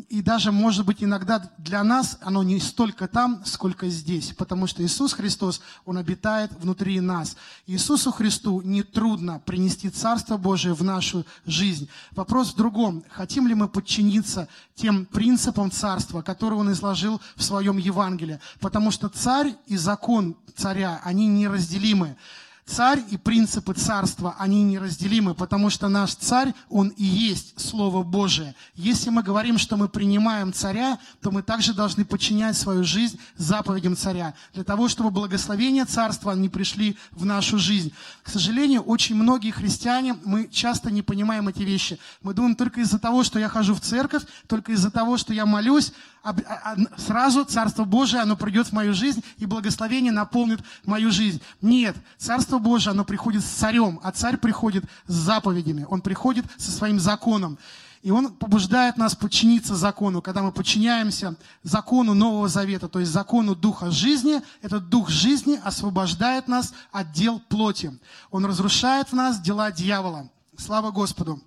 [0.10, 4.34] И даже, может быть, иногда для нас оно не столько там, сколько здесь.
[4.38, 7.38] Потому что Иисус Христос, Он обитает внутри нас.
[7.66, 11.88] Иисусу Христу нетрудно принести Царство Божие в нашу жизнь.
[12.12, 13.06] Вопрос в другом.
[13.10, 18.42] Хотим ли мы подчиниться тем принципам Царства, которые Он изложил в Своем Евангелии?
[18.60, 22.18] Потому что царь и закон царя, они неразделимы.
[22.66, 28.56] Царь и принципы царства, они неразделимы, потому что наш царь, он и есть Слово Божие.
[28.74, 33.96] Если мы говорим, что мы принимаем царя, то мы также должны подчинять свою жизнь заповедям
[33.96, 37.94] царя, для того, чтобы благословения царства не пришли в нашу жизнь.
[38.24, 42.00] К сожалению, очень многие христиане, мы часто не понимаем эти вещи.
[42.24, 45.46] Мы думаем только из-за того, что я хожу в церковь, только из-за того, что я
[45.46, 45.94] молюсь,
[46.26, 51.40] а, а, сразу Царство Божие, оно придет в мою жизнь, и благословение наполнит мою жизнь.
[51.62, 56.72] Нет, Царство Божие, оно приходит с царем, а царь приходит с заповедями, он приходит со
[56.72, 57.58] своим законом.
[58.02, 60.22] И он побуждает нас подчиниться закону.
[60.22, 66.48] Когда мы подчиняемся закону Нового Завета, то есть закону Духа жизни, этот Дух жизни освобождает
[66.48, 68.00] нас от дел плоти.
[68.30, 70.30] Он разрушает в нас дела дьявола.
[70.56, 71.42] Слава Господу!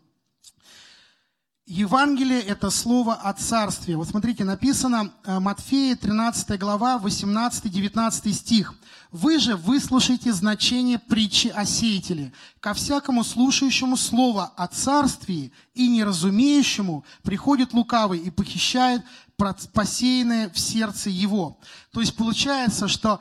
[1.70, 3.94] Евангелие– это слово о царстве.
[3.94, 8.74] Вот смотрите, написано э, Матфея 13 глава, 18-19 стих.
[9.12, 12.32] «Вы же выслушайте значение притчи о сеятеле.
[12.60, 19.02] Ко всякому слушающему слово о царстве и неразумеющему приходит лукавый и похищает
[19.74, 21.60] посеянное в сердце его».
[21.92, 23.20] То есть получается, что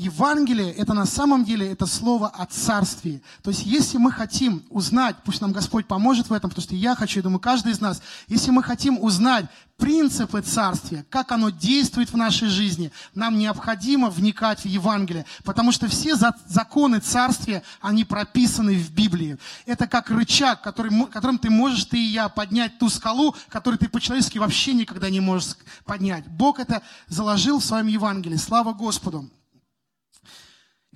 [0.00, 3.20] Евангелие– это на самом деле это слово о царстве.
[3.42, 6.94] То есть, если мы хотим узнать, пусть нам Господь поможет в этом, потому что я
[6.94, 9.44] хочу, я думаю, каждый из нас, если мы хотим узнать
[9.76, 15.86] принципы царствия, как оно действует в нашей жизни, нам необходимо вникать в Евангелие, потому что
[15.86, 16.14] все
[16.46, 19.36] законы царствия, они прописаны в Библии.
[19.66, 23.88] Это как рычаг, который, которым ты можешь, ты и я, поднять ту скалу, которую ты
[23.88, 26.26] по-человечески вообще никогда не можешь поднять.
[26.26, 28.36] Бог это заложил в своем Евангелии.
[28.36, 29.30] Слава Господу!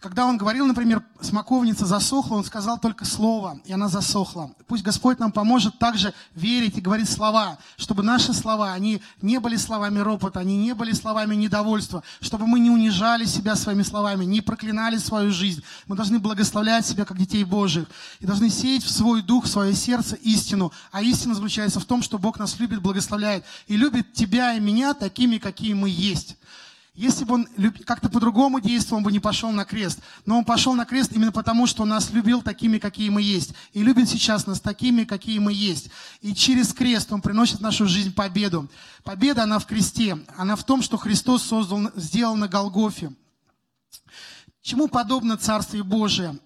[0.04, 4.54] Когда он говорил, например, смоковница засохла, он сказал только слово, и она засохла.
[4.66, 9.56] Пусть Господь нам поможет также верить и говорить слова, чтобы наши слова, они не были
[9.56, 14.42] словами ропота, они не были словами недовольства, чтобы мы не унижали себя своими словами, не
[14.42, 15.62] проклинали свою жизнь.
[15.86, 17.86] Мы должны благословлять себя, как детей Божьих,
[18.20, 20.70] и должны сеять в свой дух, в свое сердце истину.
[20.92, 24.92] А истина заключается в том, что Бог нас любит, благословляет, и любит тебя и меня
[24.92, 26.36] такими, какие мы есть.
[26.94, 27.48] Если бы он
[27.84, 29.98] как-то по-другому действовал, он бы не пошел на крест.
[30.26, 33.52] Но он пошел на крест именно потому, что он нас любил такими, какие мы есть.
[33.72, 35.90] И любит сейчас нас такими, какие мы есть.
[36.20, 38.68] И через крест он приносит в нашу жизнь победу.
[39.02, 40.18] Победа, она в кресте.
[40.36, 43.12] Она в том, что Христос создал, сделал на Голгофе.
[44.62, 46.38] Чему подобно Царствие Божие?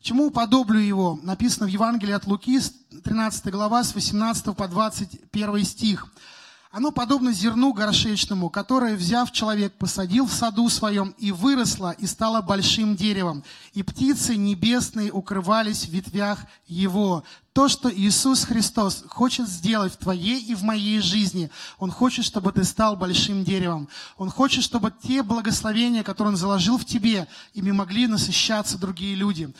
[0.00, 1.20] Чему уподоблю его?
[1.22, 2.58] Написано в Евангелии от Луки,
[3.04, 6.08] 13 глава, с 18 по 21 стих.
[6.72, 12.40] Оно подобно зерну горшечному, которое, взяв человек, посадил в саду своем и выросло, и стало
[12.40, 13.44] большим деревом.
[13.74, 17.24] И птицы небесные укрывались в ветвях его.
[17.52, 22.52] То, что Иисус Христос хочет сделать в твоей и в моей жизни, Он хочет, чтобы
[22.52, 23.90] ты стал большим деревом.
[24.16, 29.52] Он хочет, чтобы те благословения, которые Он заложил в тебе, ими могли насыщаться другие люди.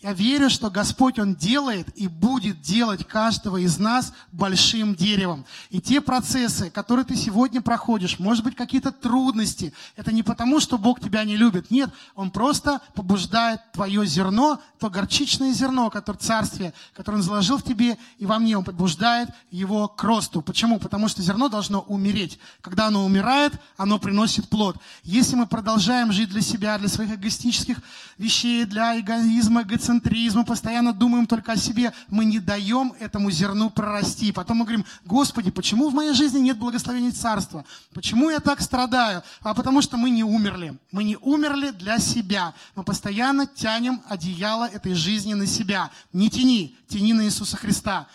[0.00, 5.44] Я верю, что Господь, Он делает и будет делать каждого из нас большим деревом.
[5.70, 10.78] И те процессы, которые ты сегодня проходишь, может быть, какие-то трудности, это не потому, что
[10.78, 11.72] Бог тебя не любит.
[11.72, 17.64] Нет, Он просто побуждает твое зерно, то горчичное зерно, которое царствие, которое Он заложил в
[17.64, 20.42] тебе и во мне, Он побуждает его к росту.
[20.42, 20.78] Почему?
[20.78, 22.38] Потому что зерно должно умереть.
[22.60, 24.76] Когда оно умирает, оно приносит плод.
[25.02, 27.78] Если мы продолжаем жить для себя, для своих эгоистических
[28.16, 33.70] вещей, для эгоизма, эгоцентризма, эгоцентризма, постоянно думаем только о себе, мы не даем этому зерну
[33.70, 34.32] прорасти.
[34.32, 37.64] Потом мы говорим, Господи, почему в моей жизни нет благословения Царства?
[37.94, 39.22] Почему я так страдаю?
[39.42, 40.76] А потому что мы не умерли.
[40.92, 42.54] Мы не умерли для себя.
[42.74, 45.90] Мы постоянно тянем одеяло этой жизни на себя.
[46.12, 48.06] Не тяни, тяни на Иисуса Христа.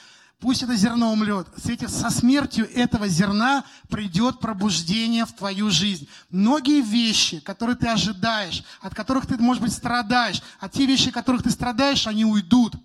[0.43, 1.47] Пусть это зерно умрет.
[1.87, 6.05] Со смертью этого зерна придет пробуждение в твою жизнь.
[6.31, 11.13] Многие вещи, которые ты ожидаешь, от которых ты, может быть, страдаешь, а те вещи, от
[11.13, 12.75] которых ты страдаешь, они уйдут.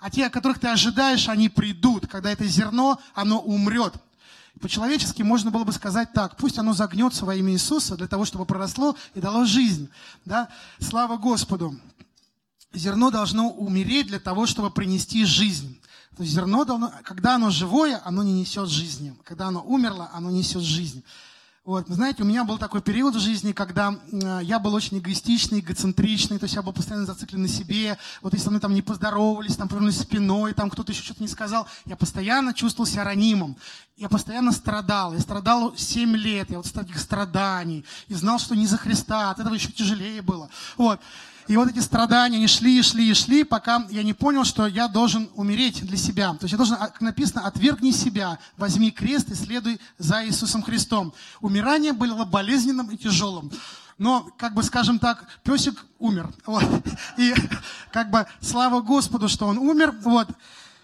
[0.00, 2.06] А те, от которых ты ожидаешь, они придут.
[2.08, 3.94] Когда это зерно, оно умрет.
[4.60, 8.44] По-человечески можно было бы сказать так, пусть оно загнется во имя Иисуса для того, чтобы
[8.44, 9.88] проросло и дало жизнь.
[10.26, 10.50] Да?
[10.78, 11.74] Слава Господу!
[12.74, 15.80] Зерно должно умереть для того, чтобы принести жизнь.
[16.16, 19.16] То есть зерно, давно, когда оно живое, оно не несет жизни.
[19.24, 21.04] Когда оно умерло, оно несет жизнь.
[21.64, 23.94] Вот, знаете, у меня был такой период в жизни, когда
[24.40, 27.98] я был очень эгоистичный, эгоцентричный, то есть я был постоянно зациклен на себе.
[28.22, 31.28] Вот если со мной там не поздоровались, там повернулись спиной, там кто-то еще что-то не
[31.28, 33.58] сказал, я постоянно чувствовал себя ранимым.
[33.98, 35.12] Я постоянно страдал.
[35.12, 37.84] Я страдал 7 лет, я вот с таких страданий.
[38.06, 40.48] И знал, что не за Христа, от этого еще тяжелее было.
[40.76, 41.00] Вот.
[41.48, 45.28] И вот эти страдания, они шли, шли, шли, пока я не понял, что я должен
[45.34, 46.32] умереть для себя.
[46.34, 51.12] То есть я должен, как написано, отвергни себя, возьми крест и следуй за Иисусом Христом.
[51.40, 53.50] Умирание было болезненным и тяжелым.
[53.96, 56.32] Но, как бы, скажем так, песик умер.
[56.46, 56.64] Вот.
[57.16, 57.34] И,
[57.90, 59.92] как бы, слава Господу, что он умер.
[60.04, 60.28] Вот.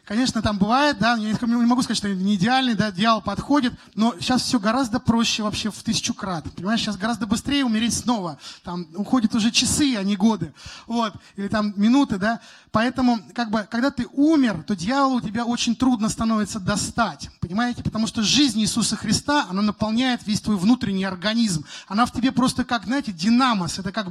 [0.05, 4.15] Конечно, там бывает, да, я не могу сказать, что не идеальный, да, дьявол подходит, но
[4.21, 6.45] сейчас все гораздо проще вообще в тысячу крат.
[6.55, 8.39] Понимаешь, сейчас гораздо быстрее умереть снова.
[8.65, 10.53] Там уходят уже часы, а не годы.
[10.87, 12.41] Вот, или там минуты, да.
[12.71, 17.31] Поэтому, как бы, когда ты умер, то дьяволу тебя очень трудно становится достать.
[17.41, 17.83] Понимаете?
[17.83, 21.65] Потому что жизнь Иисуса Христа, она наполняет весь твой внутренний организм.
[21.89, 23.79] Она в тебе просто как, знаете, динамос.
[23.79, 24.09] Это как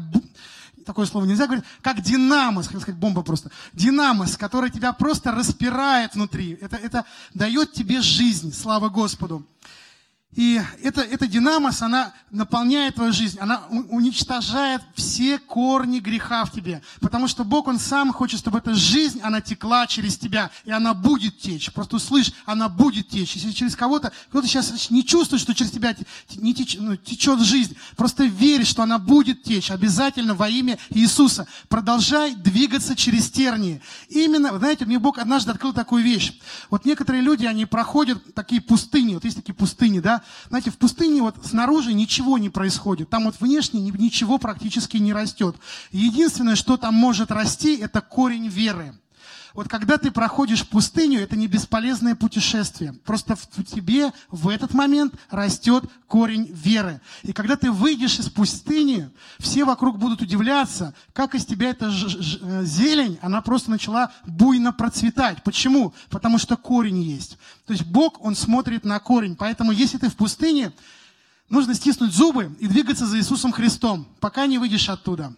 [0.86, 6.14] такое слово нельзя говорить, как динамос, хотел сказать бомба просто, динамос, который тебя просто распирает
[6.16, 6.58] внутри.
[6.62, 9.46] Это, это дает тебе жизнь, слава Господу.
[10.36, 16.82] И эта, эта динамос, она наполняет твою жизнь, она уничтожает все корни греха в тебе.
[17.02, 20.96] Потому что Бог, Он сам хочет, чтобы эта жизнь, она текла через тебя, и она
[20.96, 21.72] будет течь.
[21.72, 23.36] Просто услышь, она будет течь.
[23.36, 25.96] Если через кого-то, кто-то сейчас не чувствует, что через тебя
[26.36, 29.70] не теч, ну, течет жизнь, просто верь, что она будет течь.
[29.70, 31.48] Обязательно во имя Иисуса.
[31.70, 33.82] Продолжай двигаться через тернии.
[34.10, 36.40] Именно, знаете, мне Бог однажды открыл такую вещь.
[36.72, 41.22] Вот некоторые люди, они проходят такие пустыни, вот есть такие пустыни, да, знаете, в пустыне
[41.22, 43.10] вот снаружи ничего не происходит.
[43.10, 45.56] Там вот внешне ничего практически не растет.
[45.92, 48.96] Единственное, что там может расти, это корень веры.
[49.54, 52.94] Вот когда ты проходишь пустыню, это не бесполезное путешествие.
[53.06, 57.02] Просто в тебе в этот момент растет корень веры.
[57.22, 62.64] И когда ты выйдешь из пустыни, все вокруг будут удивляться, как из тебя эта э,
[62.66, 65.44] зелень, она просто начала буйно процветать.
[65.44, 65.94] Почему?
[66.10, 67.38] Потому что корень есть.
[67.68, 69.36] То есть Бог, Он смотрит на корень.
[69.36, 70.72] Поэтому если ты в пустыне,
[71.50, 75.36] нужно стиснуть зубы и двигаться за Иисусом Христом, пока не выйдешь оттуда.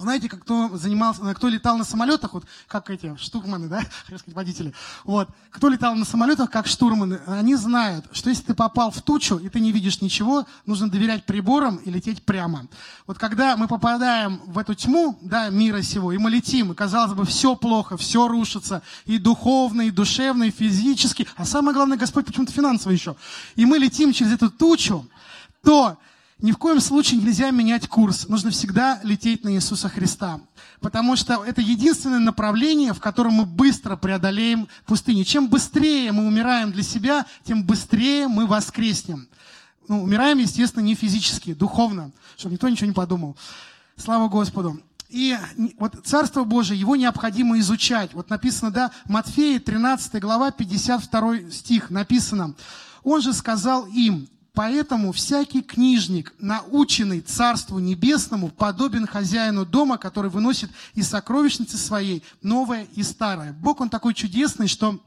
[0.00, 4.34] Знаете, как кто занимался, кто летал на самолетах, вот как эти штурманы, да, хотел сказать,
[4.34, 4.72] водители.
[5.04, 9.36] Вот, кто летал на самолетах, как штурманы, они знают, что если ты попал в тучу
[9.36, 12.66] и ты не видишь ничего, нужно доверять приборам и лететь прямо.
[13.06, 17.12] Вот когда мы попадаем в эту тьму, да, мира сего, и мы летим, и казалось
[17.12, 22.24] бы, все плохо, все рушится, и духовно, и душевно, и физически, а самое главное, Господь
[22.24, 23.16] почему-то финансово еще.
[23.54, 25.06] И мы летим через эту тучу,
[25.62, 25.98] то
[26.42, 28.26] Ни в коем случае нельзя менять курс.
[28.28, 30.40] Нужно всегда лететь на Иисуса Христа.
[30.80, 35.24] Потому что это единственное направление, в котором мы быстро преодолеем пустыню.
[35.24, 39.28] Чем быстрее мы умираем для себя, тем быстрее мы воскреснем.
[39.86, 43.36] Ну, умираем, естественно, не физически, духовно, чтобы никто ничего не подумал.
[43.96, 44.80] Слава Господу.
[45.10, 45.36] И
[45.78, 48.14] вот Царство Божие, его необходимо изучать.
[48.14, 52.54] Вот написано, да, Матфея 13 глава, 52 стих написано.
[53.02, 60.70] Он же сказал им, Поэтому всякий книжник, наученный Царству Небесному, подобен хозяину дома, который выносит
[60.94, 63.52] из сокровищницы своей новое и старое.
[63.52, 65.00] Бог, Он такой чудесный, что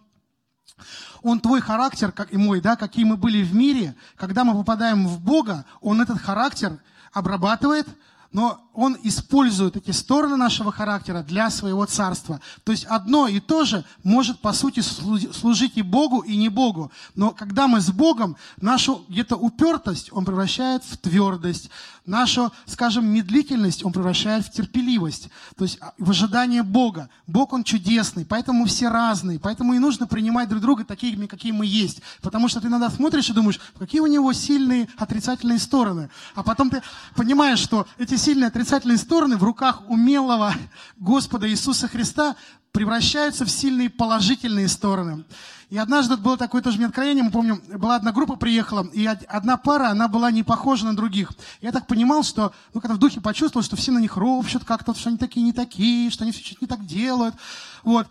[1.22, 5.08] он твой характер, как и мой, да, какие мы были в мире, когда мы попадаем
[5.08, 6.80] в Бога, Он этот характер
[7.14, 7.88] обрабатывает,
[8.34, 12.42] но он использует эти стороны нашего характера для своего царства.
[12.64, 16.92] То есть одно и то же может, по сути, служить и Богу, и не Богу.
[17.16, 21.70] Но когда мы с Богом, нашу где-то упертость он превращает в твердость,
[22.06, 25.30] нашу, скажем, медлительность он превращает в терпеливость.
[25.56, 27.10] То есть а, в ожидание Бога.
[27.28, 29.40] Бог, Он чудесный, поэтому все разные.
[29.40, 32.02] Поэтому и нужно принимать друг друга такими, какие мы есть.
[32.22, 36.10] Потому что ты иногда смотришь и думаешь, какие у него сильные отрицательные стороны.
[36.36, 36.82] А потом ты
[37.16, 40.53] понимаешь, что эти сильные отрицательные стороны в руках умелого
[40.95, 42.38] Господа Иисуса Христа
[42.71, 45.26] превращаются в сильные положительные стороны.
[45.69, 49.57] И однажды было такое тоже мне откровение, мы помним, была одна группа приехала, и одна
[49.57, 51.34] пара, она была не похожа на других.
[51.61, 54.93] Я так понимал, что, ну, когда в духе почувствовал, что все на них ропщут как-то,
[54.95, 57.36] что они такие не такие, что они все чуть не так делают.
[57.84, 58.07] Вот.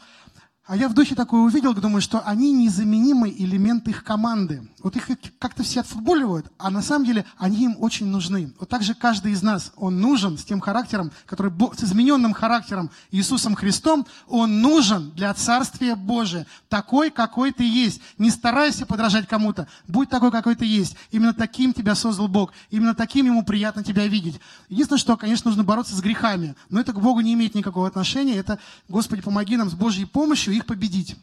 [0.64, 4.62] А я в духе такое увидел, думаю, что они незаменимый элемент их команды.
[4.80, 5.10] Вот их
[5.40, 8.52] как-то все отфутболивают, а на самом деле они им очень нужны.
[8.60, 12.90] Вот так же каждый из нас, он нужен с тем характером, который, с измененным характером
[13.10, 16.46] Иисусом Христом, он нужен для Царствия Божия.
[16.68, 18.00] Такой, какой ты есть.
[18.16, 19.66] Не старайся подражать кому-то.
[19.88, 20.94] Будь такой, какой ты есть.
[21.10, 22.52] Именно таким тебя создал Бог.
[22.70, 24.40] Именно таким ему приятно тебя видеть.
[24.68, 26.54] Единственное, что, конечно, нужно бороться с грехами.
[26.70, 28.36] Но это к Богу не имеет никакого отношения.
[28.36, 31.16] Это, Господи, помоги нам с Божьей помощью их победить.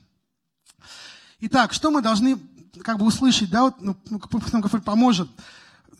[1.41, 2.37] Итак, что мы должны
[2.83, 5.29] как бы услышать, да, вот, ну, ну Господь поможет.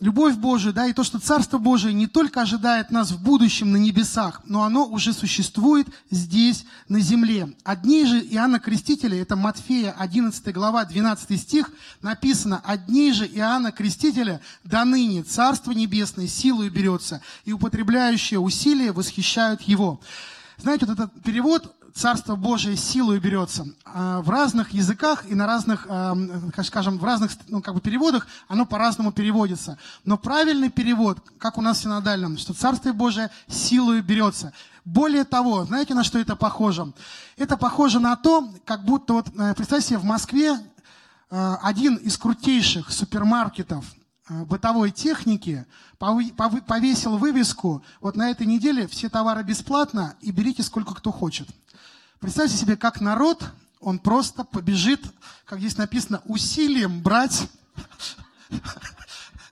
[0.00, 3.76] Любовь Божия, да, и то, что Царство Божие не только ожидает нас в будущем на
[3.76, 7.54] небесах, но оно уже существует здесь, на земле.
[7.64, 11.70] Одни же Иоанна Крестителя, это Матфея 11 глава, 12 стих,
[12.00, 19.60] написано, одни же Иоанна Крестителя до ныне Царство Небесное силою берется, и употребляющие усилия восхищают
[19.62, 20.00] его.
[20.56, 23.66] Знаете, вот этот перевод Царство Божие силой берется.
[23.84, 26.16] А в разных языках и на разных, а,
[26.64, 29.78] скажем, в разных ну, как бы переводах оно по-разному переводится.
[30.04, 34.52] Но правильный перевод, как у нас в синодальном, что Царство Божие силой берется.
[34.84, 36.92] Более того, знаете, на что это похоже?
[37.36, 40.58] Это похоже на то, как будто, вот, э, представьте себе, в Москве
[41.30, 43.84] э, один из крутейших супермаркетов–
[44.30, 45.66] бытовой техники
[45.98, 51.48] повесил вывеску, вот на этой неделе все товары бесплатно и берите сколько кто хочет.
[52.20, 53.44] Представьте себе, как народ,
[53.80, 55.04] он просто побежит,
[55.44, 57.48] как здесь написано, усилием брать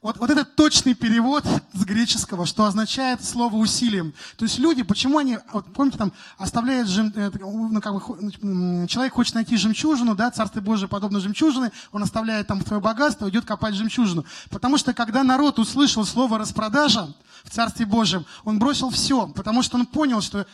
[0.00, 4.14] вот, вот это точный перевод с греческого, что означает слово усилием.
[4.36, 9.14] То есть люди, почему они, вот помните, там оставляют, жем, э, ну, как бы, человек
[9.14, 13.74] хочет найти жемчужину, да, Царство Божие подобно жемчужины, он оставляет там свое богатство, идет копать
[13.74, 14.24] жемчужину.
[14.50, 17.12] Потому что когда народ услышал слово распродажа
[17.44, 20.46] в Царстве Божьем, он бросил все, потому что он понял, что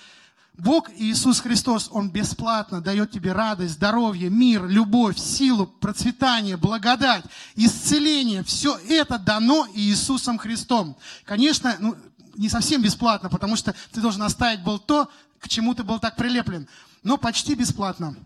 [0.56, 7.24] Бог Иисус Христос, Он бесплатно дает тебе радость, здоровье, мир, любовь, силу, процветание, благодать,
[7.56, 8.44] исцеление.
[8.44, 10.96] Все это дано Иисусом Христом.
[11.24, 11.96] Конечно, ну,
[12.36, 16.14] не совсем бесплатно, потому что ты должен оставить был то, к чему ты был так
[16.14, 16.68] прилеплен,
[17.02, 18.16] но почти бесплатно.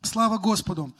[0.00, 0.94] Слава Господу.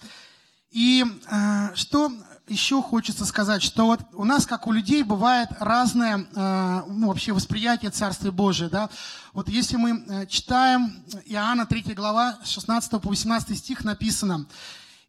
[0.72, 2.10] И э, что
[2.48, 7.32] еще хочется сказать, что вот у нас, как у людей, бывает разное э, ну, вообще
[7.32, 8.68] восприятие Царствия Божия.
[8.68, 8.90] Да?
[9.32, 14.46] Вот если мы э, читаем Иоанна 3 глава, 16 по 18 стих написано,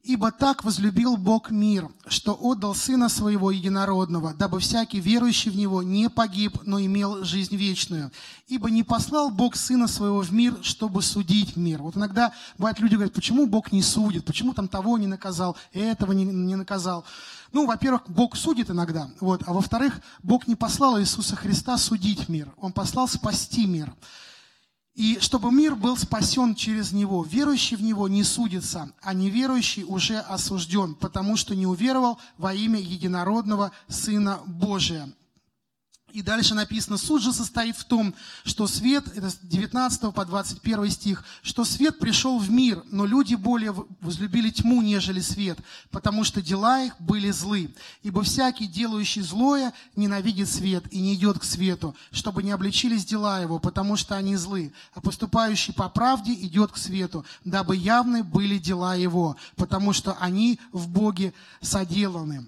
[0.03, 5.81] Ибо так возлюбил Бог мир, что отдал Сына Своего Единородного, дабы всякий верующий в Него
[5.81, 8.11] не погиб, но имел жизнь вечную.
[8.49, 11.81] Ибо не послал Бог Сына Своего в мир, чтобы судить мир.
[11.81, 16.11] Вот иногда бывают люди говорят, почему Бог не судит, почему там того не наказал, этого
[16.11, 17.05] не, не наказал.
[17.53, 22.51] Ну, во-первых, Бог судит иногда, вот, а во-вторых, Бог не послал Иисуса Христа судить мир,
[22.57, 23.93] Он послал спасти мир.
[24.95, 27.23] И чтобы мир был спасен через Него.
[27.23, 32.79] Верующий в Него не судится, а неверующий уже осужден, потому что не уверовал во имя
[32.79, 35.11] единородного Сына Божия.
[36.13, 40.91] И дальше написано, суд же состоит в том, что свет, это с 19 по 21
[40.91, 45.57] стих, что свет пришел в мир, но люди более возлюбили тьму, нежели свет,
[45.89, 47.73] потому что дела их были злы.
[48.03, 53.41] Ибо всякий, делающий злое, ненавидит свет и не идет к свету, чтобы не обличились дела
[53.41, 54.71] его, потому что они злы.
[54.93, 60.59] А поступающий по правде идет к свету, дабы явны были дела его, потому что они
[60.71, 62.45] в Боге соделаны.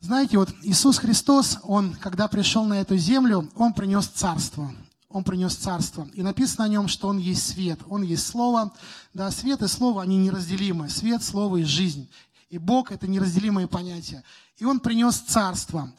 [0.00, 4.72] Знаете, вот Иисус Христос, Он, когда пришел на эту землю, Он принес царство.
[5.08, 6.08] Он принес царство.
[6.12, 8.72] И написано о нем, что Он есть свет, Он есть Слово.
[9.12, 10.88] Да, свет и Слово, они неразделимы.
[10.88, 12.08] Свет, Слово и жизнь.
[12.48, 14.22] И Бог– это неразделимые понятия.
[14.58, 15.92] И Он принес царство.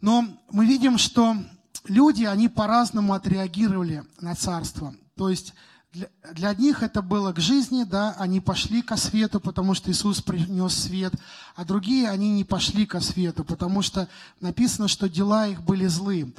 [0.00, 1.36] Но мы видим, что
[1.84, 4.94] люди, они по-разному отреагировали на царство.
[5.16, 5.54] То есть
[5.92, 10.20] для, для одних это было к жизни, да, они пошли ко свету, потому что Иисус
[10.22, 11.14] принес свет,
[11.56, 14.08] а другие, они не пошли ко свету, потому что
[14.40, 16.32] написано, что дела их были злы.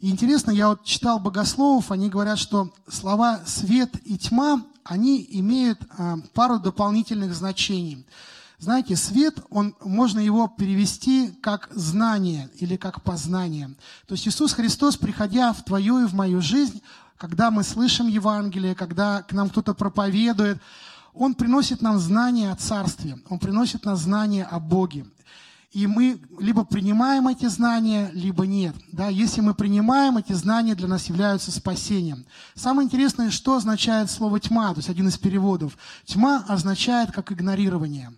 [0.00, 5.80] И интересно, я вот читал богословов, они говорят, что слова «свет» и «тьма», они имеют
[5.96, 8.04] а, пару дополнительных значений.
[8.58, 13.68] Знаете, свет, он, можно его перевести как знание или как познание.
[14.06, 16.80] То есть Иисус Христос, приходя в твою и в мою жизнь,
[17.18, 20.60] когда мы слышим Евангелие, когда к нам кто-то проповедует,
[21.14, 25.06] он приносит нам знания о Царстве, он приносит нам знания о Боге.
[25.72, 28.74] И мы либо принимаем эти знания, либо нет.
[28.92, 32.24] Да, если мы принимаем эти знания, для нас являются спасением.
[32.54, 35.76] Самое интересное, что означает слово «тьма», то есть один из переводов.
[36.04, 38.12] Тьма означает как игнорирование.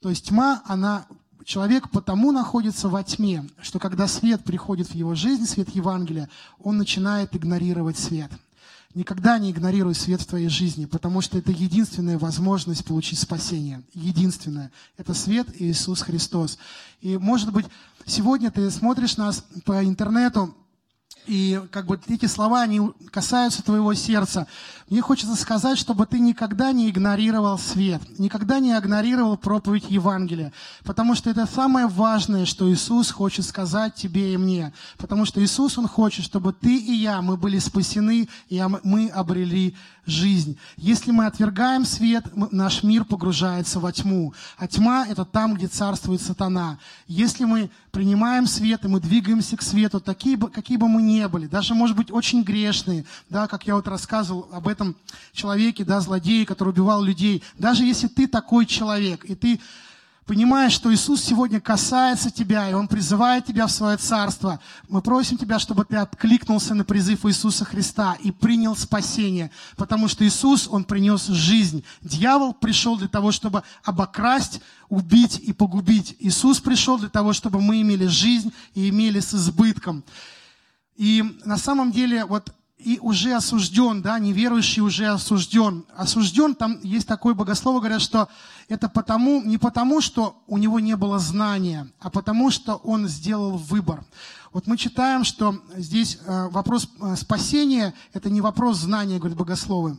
[0.00, 1.06] То есть тьма, она
[1.44, 6.78] Человек потому находится во тьме, что когда свет приходит в его жизнь, свет Евангелия, он
[6.78, 8.30] начинает игнорировать свет.
[8.94, 13.82] Никогда не игнорируй свет в твоей жизни, потому что это единственная возможность получить спасение.
[13.92, 14.70] Единственная.
[14.96, 16.58] Это свет Иисус Христос.
[17.00, 17.66] И, может быть,
[18.06, 20.54] сегодня ты смотришь нас по интернету,
[21.26, 24.46] и как бы эти слова, они касаются твоего сердца.
[24.90, 30.52] Мне хочется сказать, чтобы ты никогда не игнорировал свет, никогда не игнорировал проповедь Евангелия,
[30.84, 34.74] потому что это самое важное, что Иисус хочет сказать тебе и мне.
[34.98, 39.74] Потому что Иисус, Он хочет, чтобы ты и я, мы были спасены, и мы обрели
[40.04, 40.58] жизнь.
[40.76, 44.34] Если мы отвергаем свет, наш мир погружается во тьму.
[44.58, 46.78] А тьма– это там, где царствует сатана.
[47.08, 51.46] Если мы принимаем свет, и мы двигаемся к свету, такие, какие бы мы ни были,
[51.46, 54.73] даже, может быть, очень грешные, да, как я вот рассказывал об этом
[55.32, 57.42] человеке, да, злодее, который убивал людей.
[57.58, 59.60] Даже если ты такой человек, и ты
[60.26, 65.36] понимая, что Иисус сегодня касается тебя, и Он призывает тебя в свое царство, мы просим
[65.36, 70.84] тебя, чтобы ты откликнулся на призыв Иисуса Христа и принял спасение, потому что Иисус, Он
[70.84, 71.84] принес жизнь.
[72.02, 76.16] Дьявол пришел для того, чтобы обокрасть, убить и погубить.
[76.18, 80.04] Иисус пришел для того, чтобы мы имели жизнь и имели с избытком.
[80.96, 85.86] И на самом деле, вот и уже осужден, да, неверующий уже осужден.
[85.96, 88.28] Осужден, там есть такое богослово, говорят, что
[88.68, 93.56] это потому, не потому, что у него не было знания, а потому, что он сделал
[93.56, 94.04] выбор.
[94.52, 99.98] Вот мы читаем, что здесь э, вопрос э, спасения– это не вопрос знания, говорят богословы.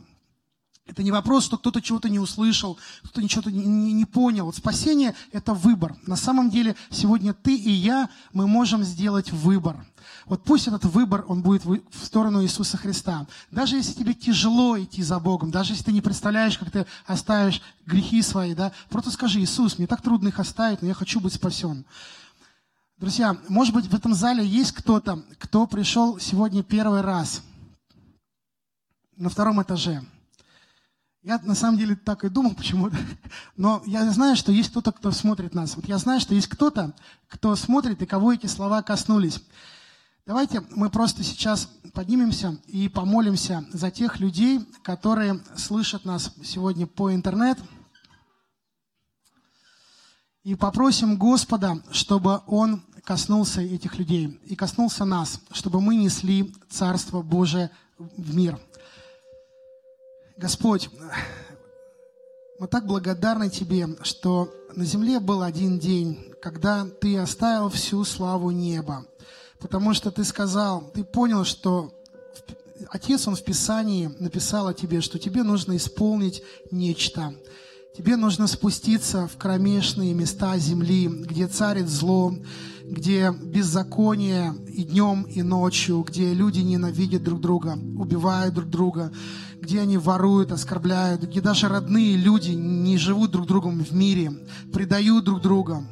[0.86, 4.52] Это не вопрос, что кто-то чего-то не услышал, кто-то ничего не, не, не понял.
[4.52, 5.96] Спасение– это выбор.
[6.06, 9.84] На самом деле сегодня ты и я, мы можем сделать выбор.
[10.26, 13.26] Вот пусть этот выбор, он будет в сторону Иисуса Христа.
[13.50, 17.60] Даже если тебе тяжело идти за Богом, даже если ты не представляешь, как ты оставишь
[17.84, 21.34] грехи свои, да, просто скажи, Иисус, мне так трудно их оставить, но я хочу быть
[21.34, 21.84] спасен.
[22.98, 27.42] Друзья, может быть, в этом зале есть кто-то, кто пришел сегодня первый раз
[29.16, 30.02] на втором этаже.
[31.26, 32.96] Я на самом деле так и думал почему-то.
[33.56, 35.74] Но я знаю, что есть кто-то, кто смотрит нас.
[35.74, 36.94] Вот я знаю, что есть кто-то,
[37.26, 39.42] кто смотрит и кого эти слова коснулись.
[40.24, 47.12] Давайте мы просто сейчас поднимемся и помолимся за тех людей, которые слышат нас сегодня по
[47.12, 47.58] интернет.
[50.44, 57.20] И попросим Господа, чтобы Он коснулся этих людей и коснулся нас, чтобы мы несли Царство
[57.20, 58.60] Божие в мир.
[60.36, 60.90] Господь,
[62.58, 68.50] мы так благодарны Тебе, что на земле был один день, когда Ты оставил всю славу
[68.50, 69.06] неба,
[69.60, 71.90] потому что ты сказал, ты понял, что
[72.90, 77.34] Отец, Он в Писании написал о тебе, что тебе нужно исполнить нечто.
[77.96, 82.34] Тебе нужно спуститься в кромешные места земли, где царит зло,
[82.88, 89.12] где беззаконие и днем, и ночью, где люди ненавидят друг друга, убивают друг друга,
[89.60, 94.32] где они воруют, оскорбляют, где даже родные люди не живут друг другом в мире,
[94.72, 95.84] предают друг друга.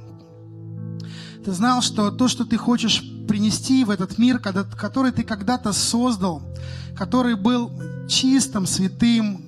[1.45, 6.43] Ты знал, что то, что ты хочешь принести в этот мир, который ты когда-то создал,
[6.97, 7.71] который был
[8.09, 9.45] чистым, святым.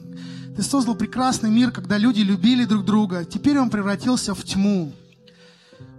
[0.57, 3.25] Ты создал прекрасный мир, когда люди любили друг друга.
[3.25, 4.93] Теперь он превратился в тьму.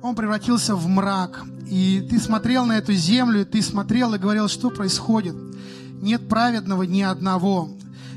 [0.02, 1.44] Он превратился в мрак.
[1.70, 5.36] И ты смотрел на эту землю, ты смотрел и говорил, что происходит.
[6.02, 7.70] Нет праведного ни одного.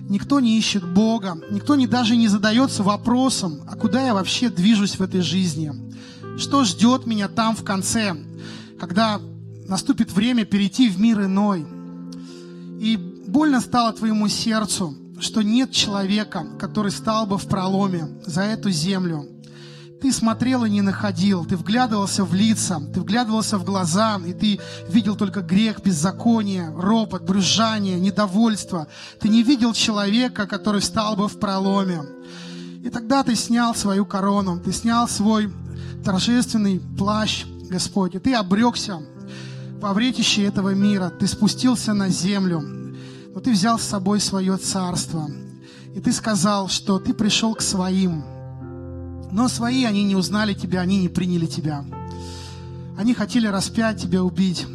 [0.08, 1.38] Никто не ищет Бога.
[1.50, 5.72] Никто не, даже не задается вопросом, а куда я вообще движусь в этой жизни.
[6.38, 8.16] Что ждет меня там в конце,
[8.78, 9.20] когда
[9.66, 11.66] наступит время перейти в мир иной.
[12.80, 18.70] И больно стало твоему сердцу, что нет человека, который стал бы в проломе за эту
[18.70, 19.28] землю.
[20.00, 24.58] Ты смотрел и не находил, ты вглядывался в лица, ты вглядывался в глаза, и ты
[24.88, 28.86] видел только грех, беззаконие, ропот, брюзжание, недовольство.
[29.20, 32.02] Ты не видел человека, который стал бы в проломе.
[32.82, 35.52] И тогда ты снял свою корону, ты снял свой
[36.02, 39.02] торжественный плащ, Господь, и ты обрекся
[39.80, 42.62] во вретище этого мира, ты спустился на землю,
[43.34, 45.28] но ты взял с собой свое царство,
[45.94, 48.24] и ты сказал, что ты пришел к своим,
[49.32, 51.84] но свои, они не узнали тебя, они не приняли тебя.
[52.96, 54.66] Они хотели распять тебя, убить.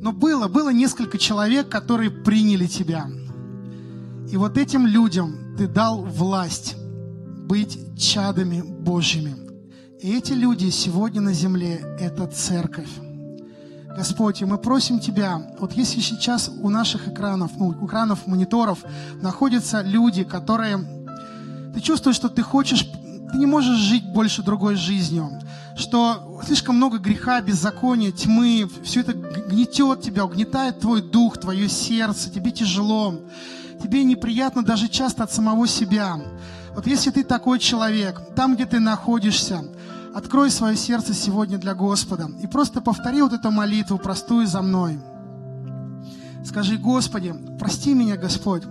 [0.00, 3.08] Но было, было несколько человек, которые приняли тебя.
[4.30, 6.76] И вот этим людям ты дал власть
[7.46, 9.36] быть чадами Божьими.
[10.00, 12.88] И эти люди сегодня на земле– это церковь.
[13.96, 18.84] Господь, и мы просим Тебя, вот если сейчас у наших экранов, ну, экранов мониторов
[19.20, 20.78] находятся люди, которые,
[21.74, 22.90] ты чувствуешь, что ты хочешь,
[23.32, 25.40] ты не можешь жить больше другой жизнью,
[25.76, 32.30] что слишком много греха, беззакония, тьмы, все это гнетет тебя, угнетает твой дух, твое сердце,
[32.30, 33.14] тебе тяжело,
[33.82, 36.20] тебе неприятно даже часто от самого себя.
[36.74, 39.64] Вот если ты такой человек, там, где ты находишься,
[40.14, 44.98] Открой свое сердце сегодня для Господа и просто повтори вот эту молитву простую за мной.
[46.44, 48.62] Скажи, Господи, прости меня, Господь.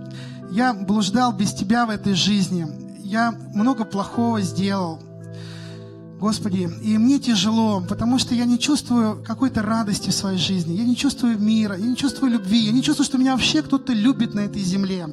[0.51, 2.68] Я блуждал без Тебя в этой жизни.
[3.12, 5.01] Я много плохого сделал.
[6.18, 10.86] Господи, и мне тяжело, потому что я не чувствую какой-то радости в своей жизни, я
[10.86, 14.34] не чувствую мира, я не чувствую любви, я не чувствую, что меня вообще кто-то любит
[14.34, 15.09] на этой земле.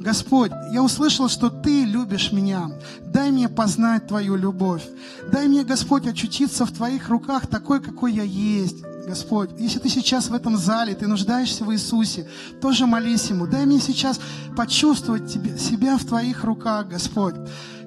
[0.00, 2.70] Господь, я услышал, что Ты любишь меня.
[3.04, 4.84] Дай мне познать Твою любовь.
[5.32, 8.82] Дай мне, Господь, очутиться в Твоих руках такой, какой я есть.
[9.06, 12.28] Господь, если ты сейчас в этом зале, ты нуждаешься в Иисусе,
[12.60, 13.46] тоже молись Ему.
[13.46, 14.20] Дай мне сейчас
[14.56, 17.36] почувствовать тебе, себя в Твоих руках, Господь.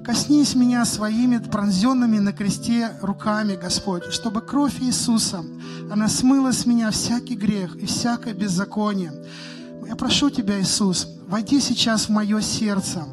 [0.05, 5.43] Коснись меня своими пронзенными на кресте руками, Господь, чтобы кровь Иисуса,
[5.91, 9.11] она смыла с меня всякий грех и всякое беззаконие.
[9.89, 13.05] Я прошу Тебя, Иисус, войди сейчас в мое сердце.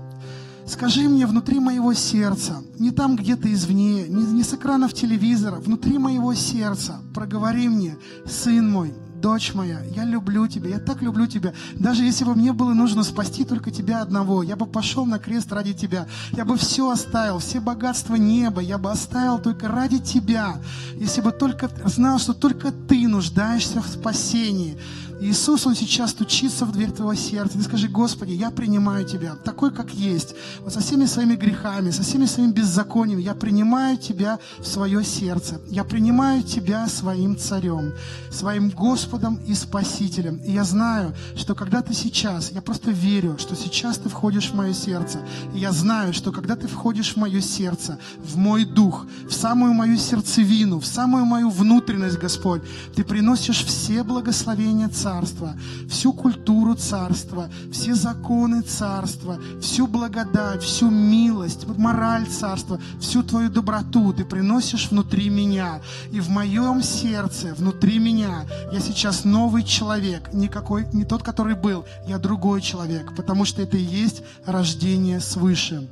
[0.66, 5.96] Скажи мне внутри моего сердца, не там где-то извне, не, не с экранов телевизора, внутри
[5.96, 7.96] моего сердца, проговори мне,
[8.26, 11.54] сын мой, дочь моя, я люблю тебя, я так люблю тебя.
[11.74, 15.52] Даже если бы мне было нужно спасти только тебя одного, я бы пошел на крест
[15.52, 16.06] ради тебя.
[16.32, 20.56] Я бы все оставил, все богатства неба, я бы оставил только ради тебя.
[20.94, 24.78] Если бы только знал, что только ты нуждаешься в спасении.
[25.18, 27.56] Иисус, Он сейчас стучится в дверь твоего сердца.
[27.56, 30.34] Ты скажи, Господи, я принимаю Тебя, такой, как есть.
[30.60, 33.22] Вот со всеми своими грехами, со всеми своими беззакониями.
[33.22, 35.60] Я принимаю Тебя в свое сердце.
[35.68, 37.94] Я принимаю Тебя своим царем,
[38.30, 40.36] своим Господом и Спасителем.
[40.44, 44.54] И я знаю, что когда ты сейчас, я просто верю, что сейчас ты входишь в
[44.54, 45.20] мое сердце.
[45.54, 49.72] И я знаю, что когда ты входишь в мое сердце, в мой дух, в самую
[49.72, 52.60] мою сердцевину, в самую мою внутренность, Господь,
[52.94, 55.54] ты приносишь все благословения Царя царства,
[55.88, 64.12] всю культуру царства, все законы царства, всю благодать, всю милость, мораль царства, всю твою доброту
[64.12, 65.80] ты приносишь внутри меня.
[66.10, 71.84] И в моем сердце, внутри меня, я сейчас новый человек, никакой, не тот, который был,
[72.08, 75.86] я другой человек, потому что это и есть рождение свыше.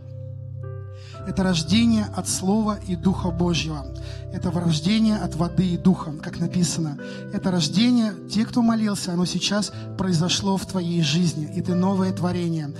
[1.26, 3.86] Это рождение от Слова и Духа Божьего.
[4.34, 6.98] Это рождение от воды и духа, как написано.
[7.32, 12.74] Это рождение, те, кто молился, оно сейчас произошло в твоей жизни, и ты новое творение.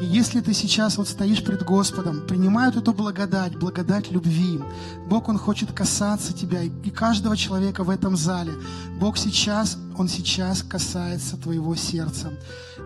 [0.00, 4.60] И если ты сейчас вот стоишь пред Господом, принимают эту благодать, благодать любви,
[5.08, 8.52] Бог, Он хочет касаться тебя и каждого человека в этом зале.
[9.00, 12.32] Бог сейчас, Он сейчас касается твоего сердца.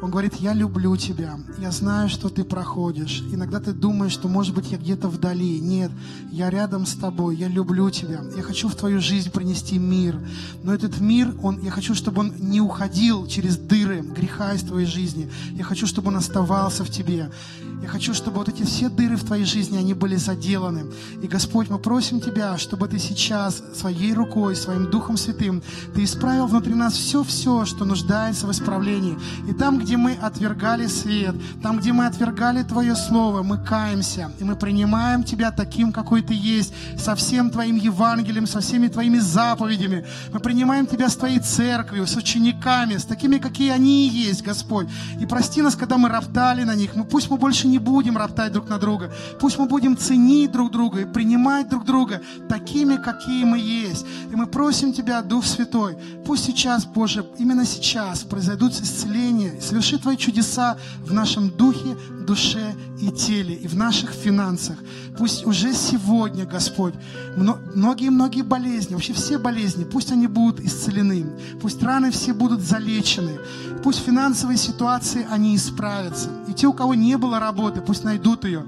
[0.02, 3.22] Он говорит, я люблю тебя, я знаю, что ты проходишь.
[3.32, 5.60] Иногда ты думаешь, что, может быть, я где-то вдали.
[5.60, 5.90] Нет,
[6.30, 8.20] я рядом с тобой, я люблю тебя.
[8.36, 10.18] Я хочу в твою жизнь принести мир.
[10.62, 14.86] Но этот мир, он, я хочу, чтобы он не уходил через дыры греха из твоей
[14.86, 15.30] жизни.
[15.52, 17.30] Я хочу, чтобы он оставался в тебе.
[17.84, 20.86] Я хочу, чтобы вот эти все дыры в Твоей жизни, они были заделаны.
[21.22, 25.62] И, Господь, мы просим Тебя, чтобы Ты сейчас своей рукой, своим Духом Святым,
[25.94, 29.18] Ты исправил внутри нас все-все, что нуждается в исправлении.
[29.50, 34.44] И там, где мы отвергали свет, там, где мы отвергали Твое Слово, мы каемся, и
[34.44, 40.06] мы принимаем Тебя таким, какой Ты есть, со всем Твоим Евангелием, со всеми Твоими заповедями.
[40.32, 44.88] Мы принимаем Тебя с Твоей церковью, с учениками, с такими, какие они и есть, Господь.
[45.20, 46.96] И прости нас, когда мы роптали на них.
[46.96, 49.12] Мы, пусть мы больше не будем роптать друг на друга.
[49.38, 54.06] Пусть мы будем ценить друг друга и принимать друг друга такими, какие мы есть.
[54.32, 60.16] И мы просим Тебя, Дух Святой, пусть сейчас, Боже, именно сейчас произойдут исцеления, соверши Твои
[60.16, 61.96] чудеса в нашем духе,
[62.26, 64.78] душе и теле, и в наших финансах.
[65.18, 66.94] Пусть уже сегодня, Господь,
[67.36, 71.26] многие-многие болезни, вообще все болезни, пусть они будут исцелены,
[71.60, 73.38] пусть раны все будут залечены,
[73.82, 76.30] пусть финансовые ситуации, они исправятся.
[76.48, 78.64] И те, у кого не было работы, пусть найдут ее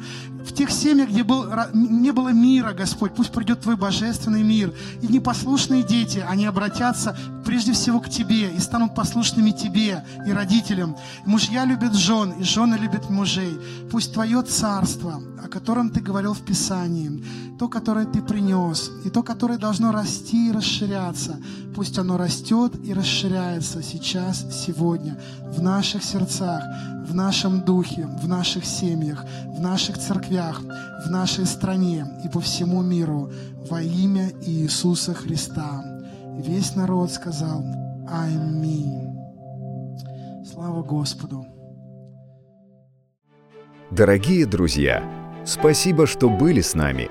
[0.46, 1.44] в тех семьях, где был,
[1.74, 4.72] не было мира, Господь, пусть придет Твой божественный мир.
[5.02, 10.96] И непослушные дети, они обратятся прежде всего к Тебе и станут послушными Тебе и родителям.
[11.24, 13.58] Мужья любят жен, и жены любят мужей.
[13.90, 17.24] Пусть Твое царство, о котором Ты говорил в Писании,
[17.58, 21.40] то, которое Ты принес, и то, которое должно расти и расширяться,
[21.76, 26.62] пусть оно растет и расширяется сейчас, сегодня, в наших сердцах,
[27.06, 30.62] в нашем духе, в наших семьях, в наших церквях,
[31.04, 33.30] в нашей стране и по всему миру
[33.70, 35.84] во имя Иисуса Христа.
[36.38, 37.62] Весь народ сказал
[38.08, 39.14] Аминь.
[40.50, 41.44] Слава Господу.
[43.90, 45.04] Дорогие друзья,
[45.44, 47.10] спасибо, что были с нами.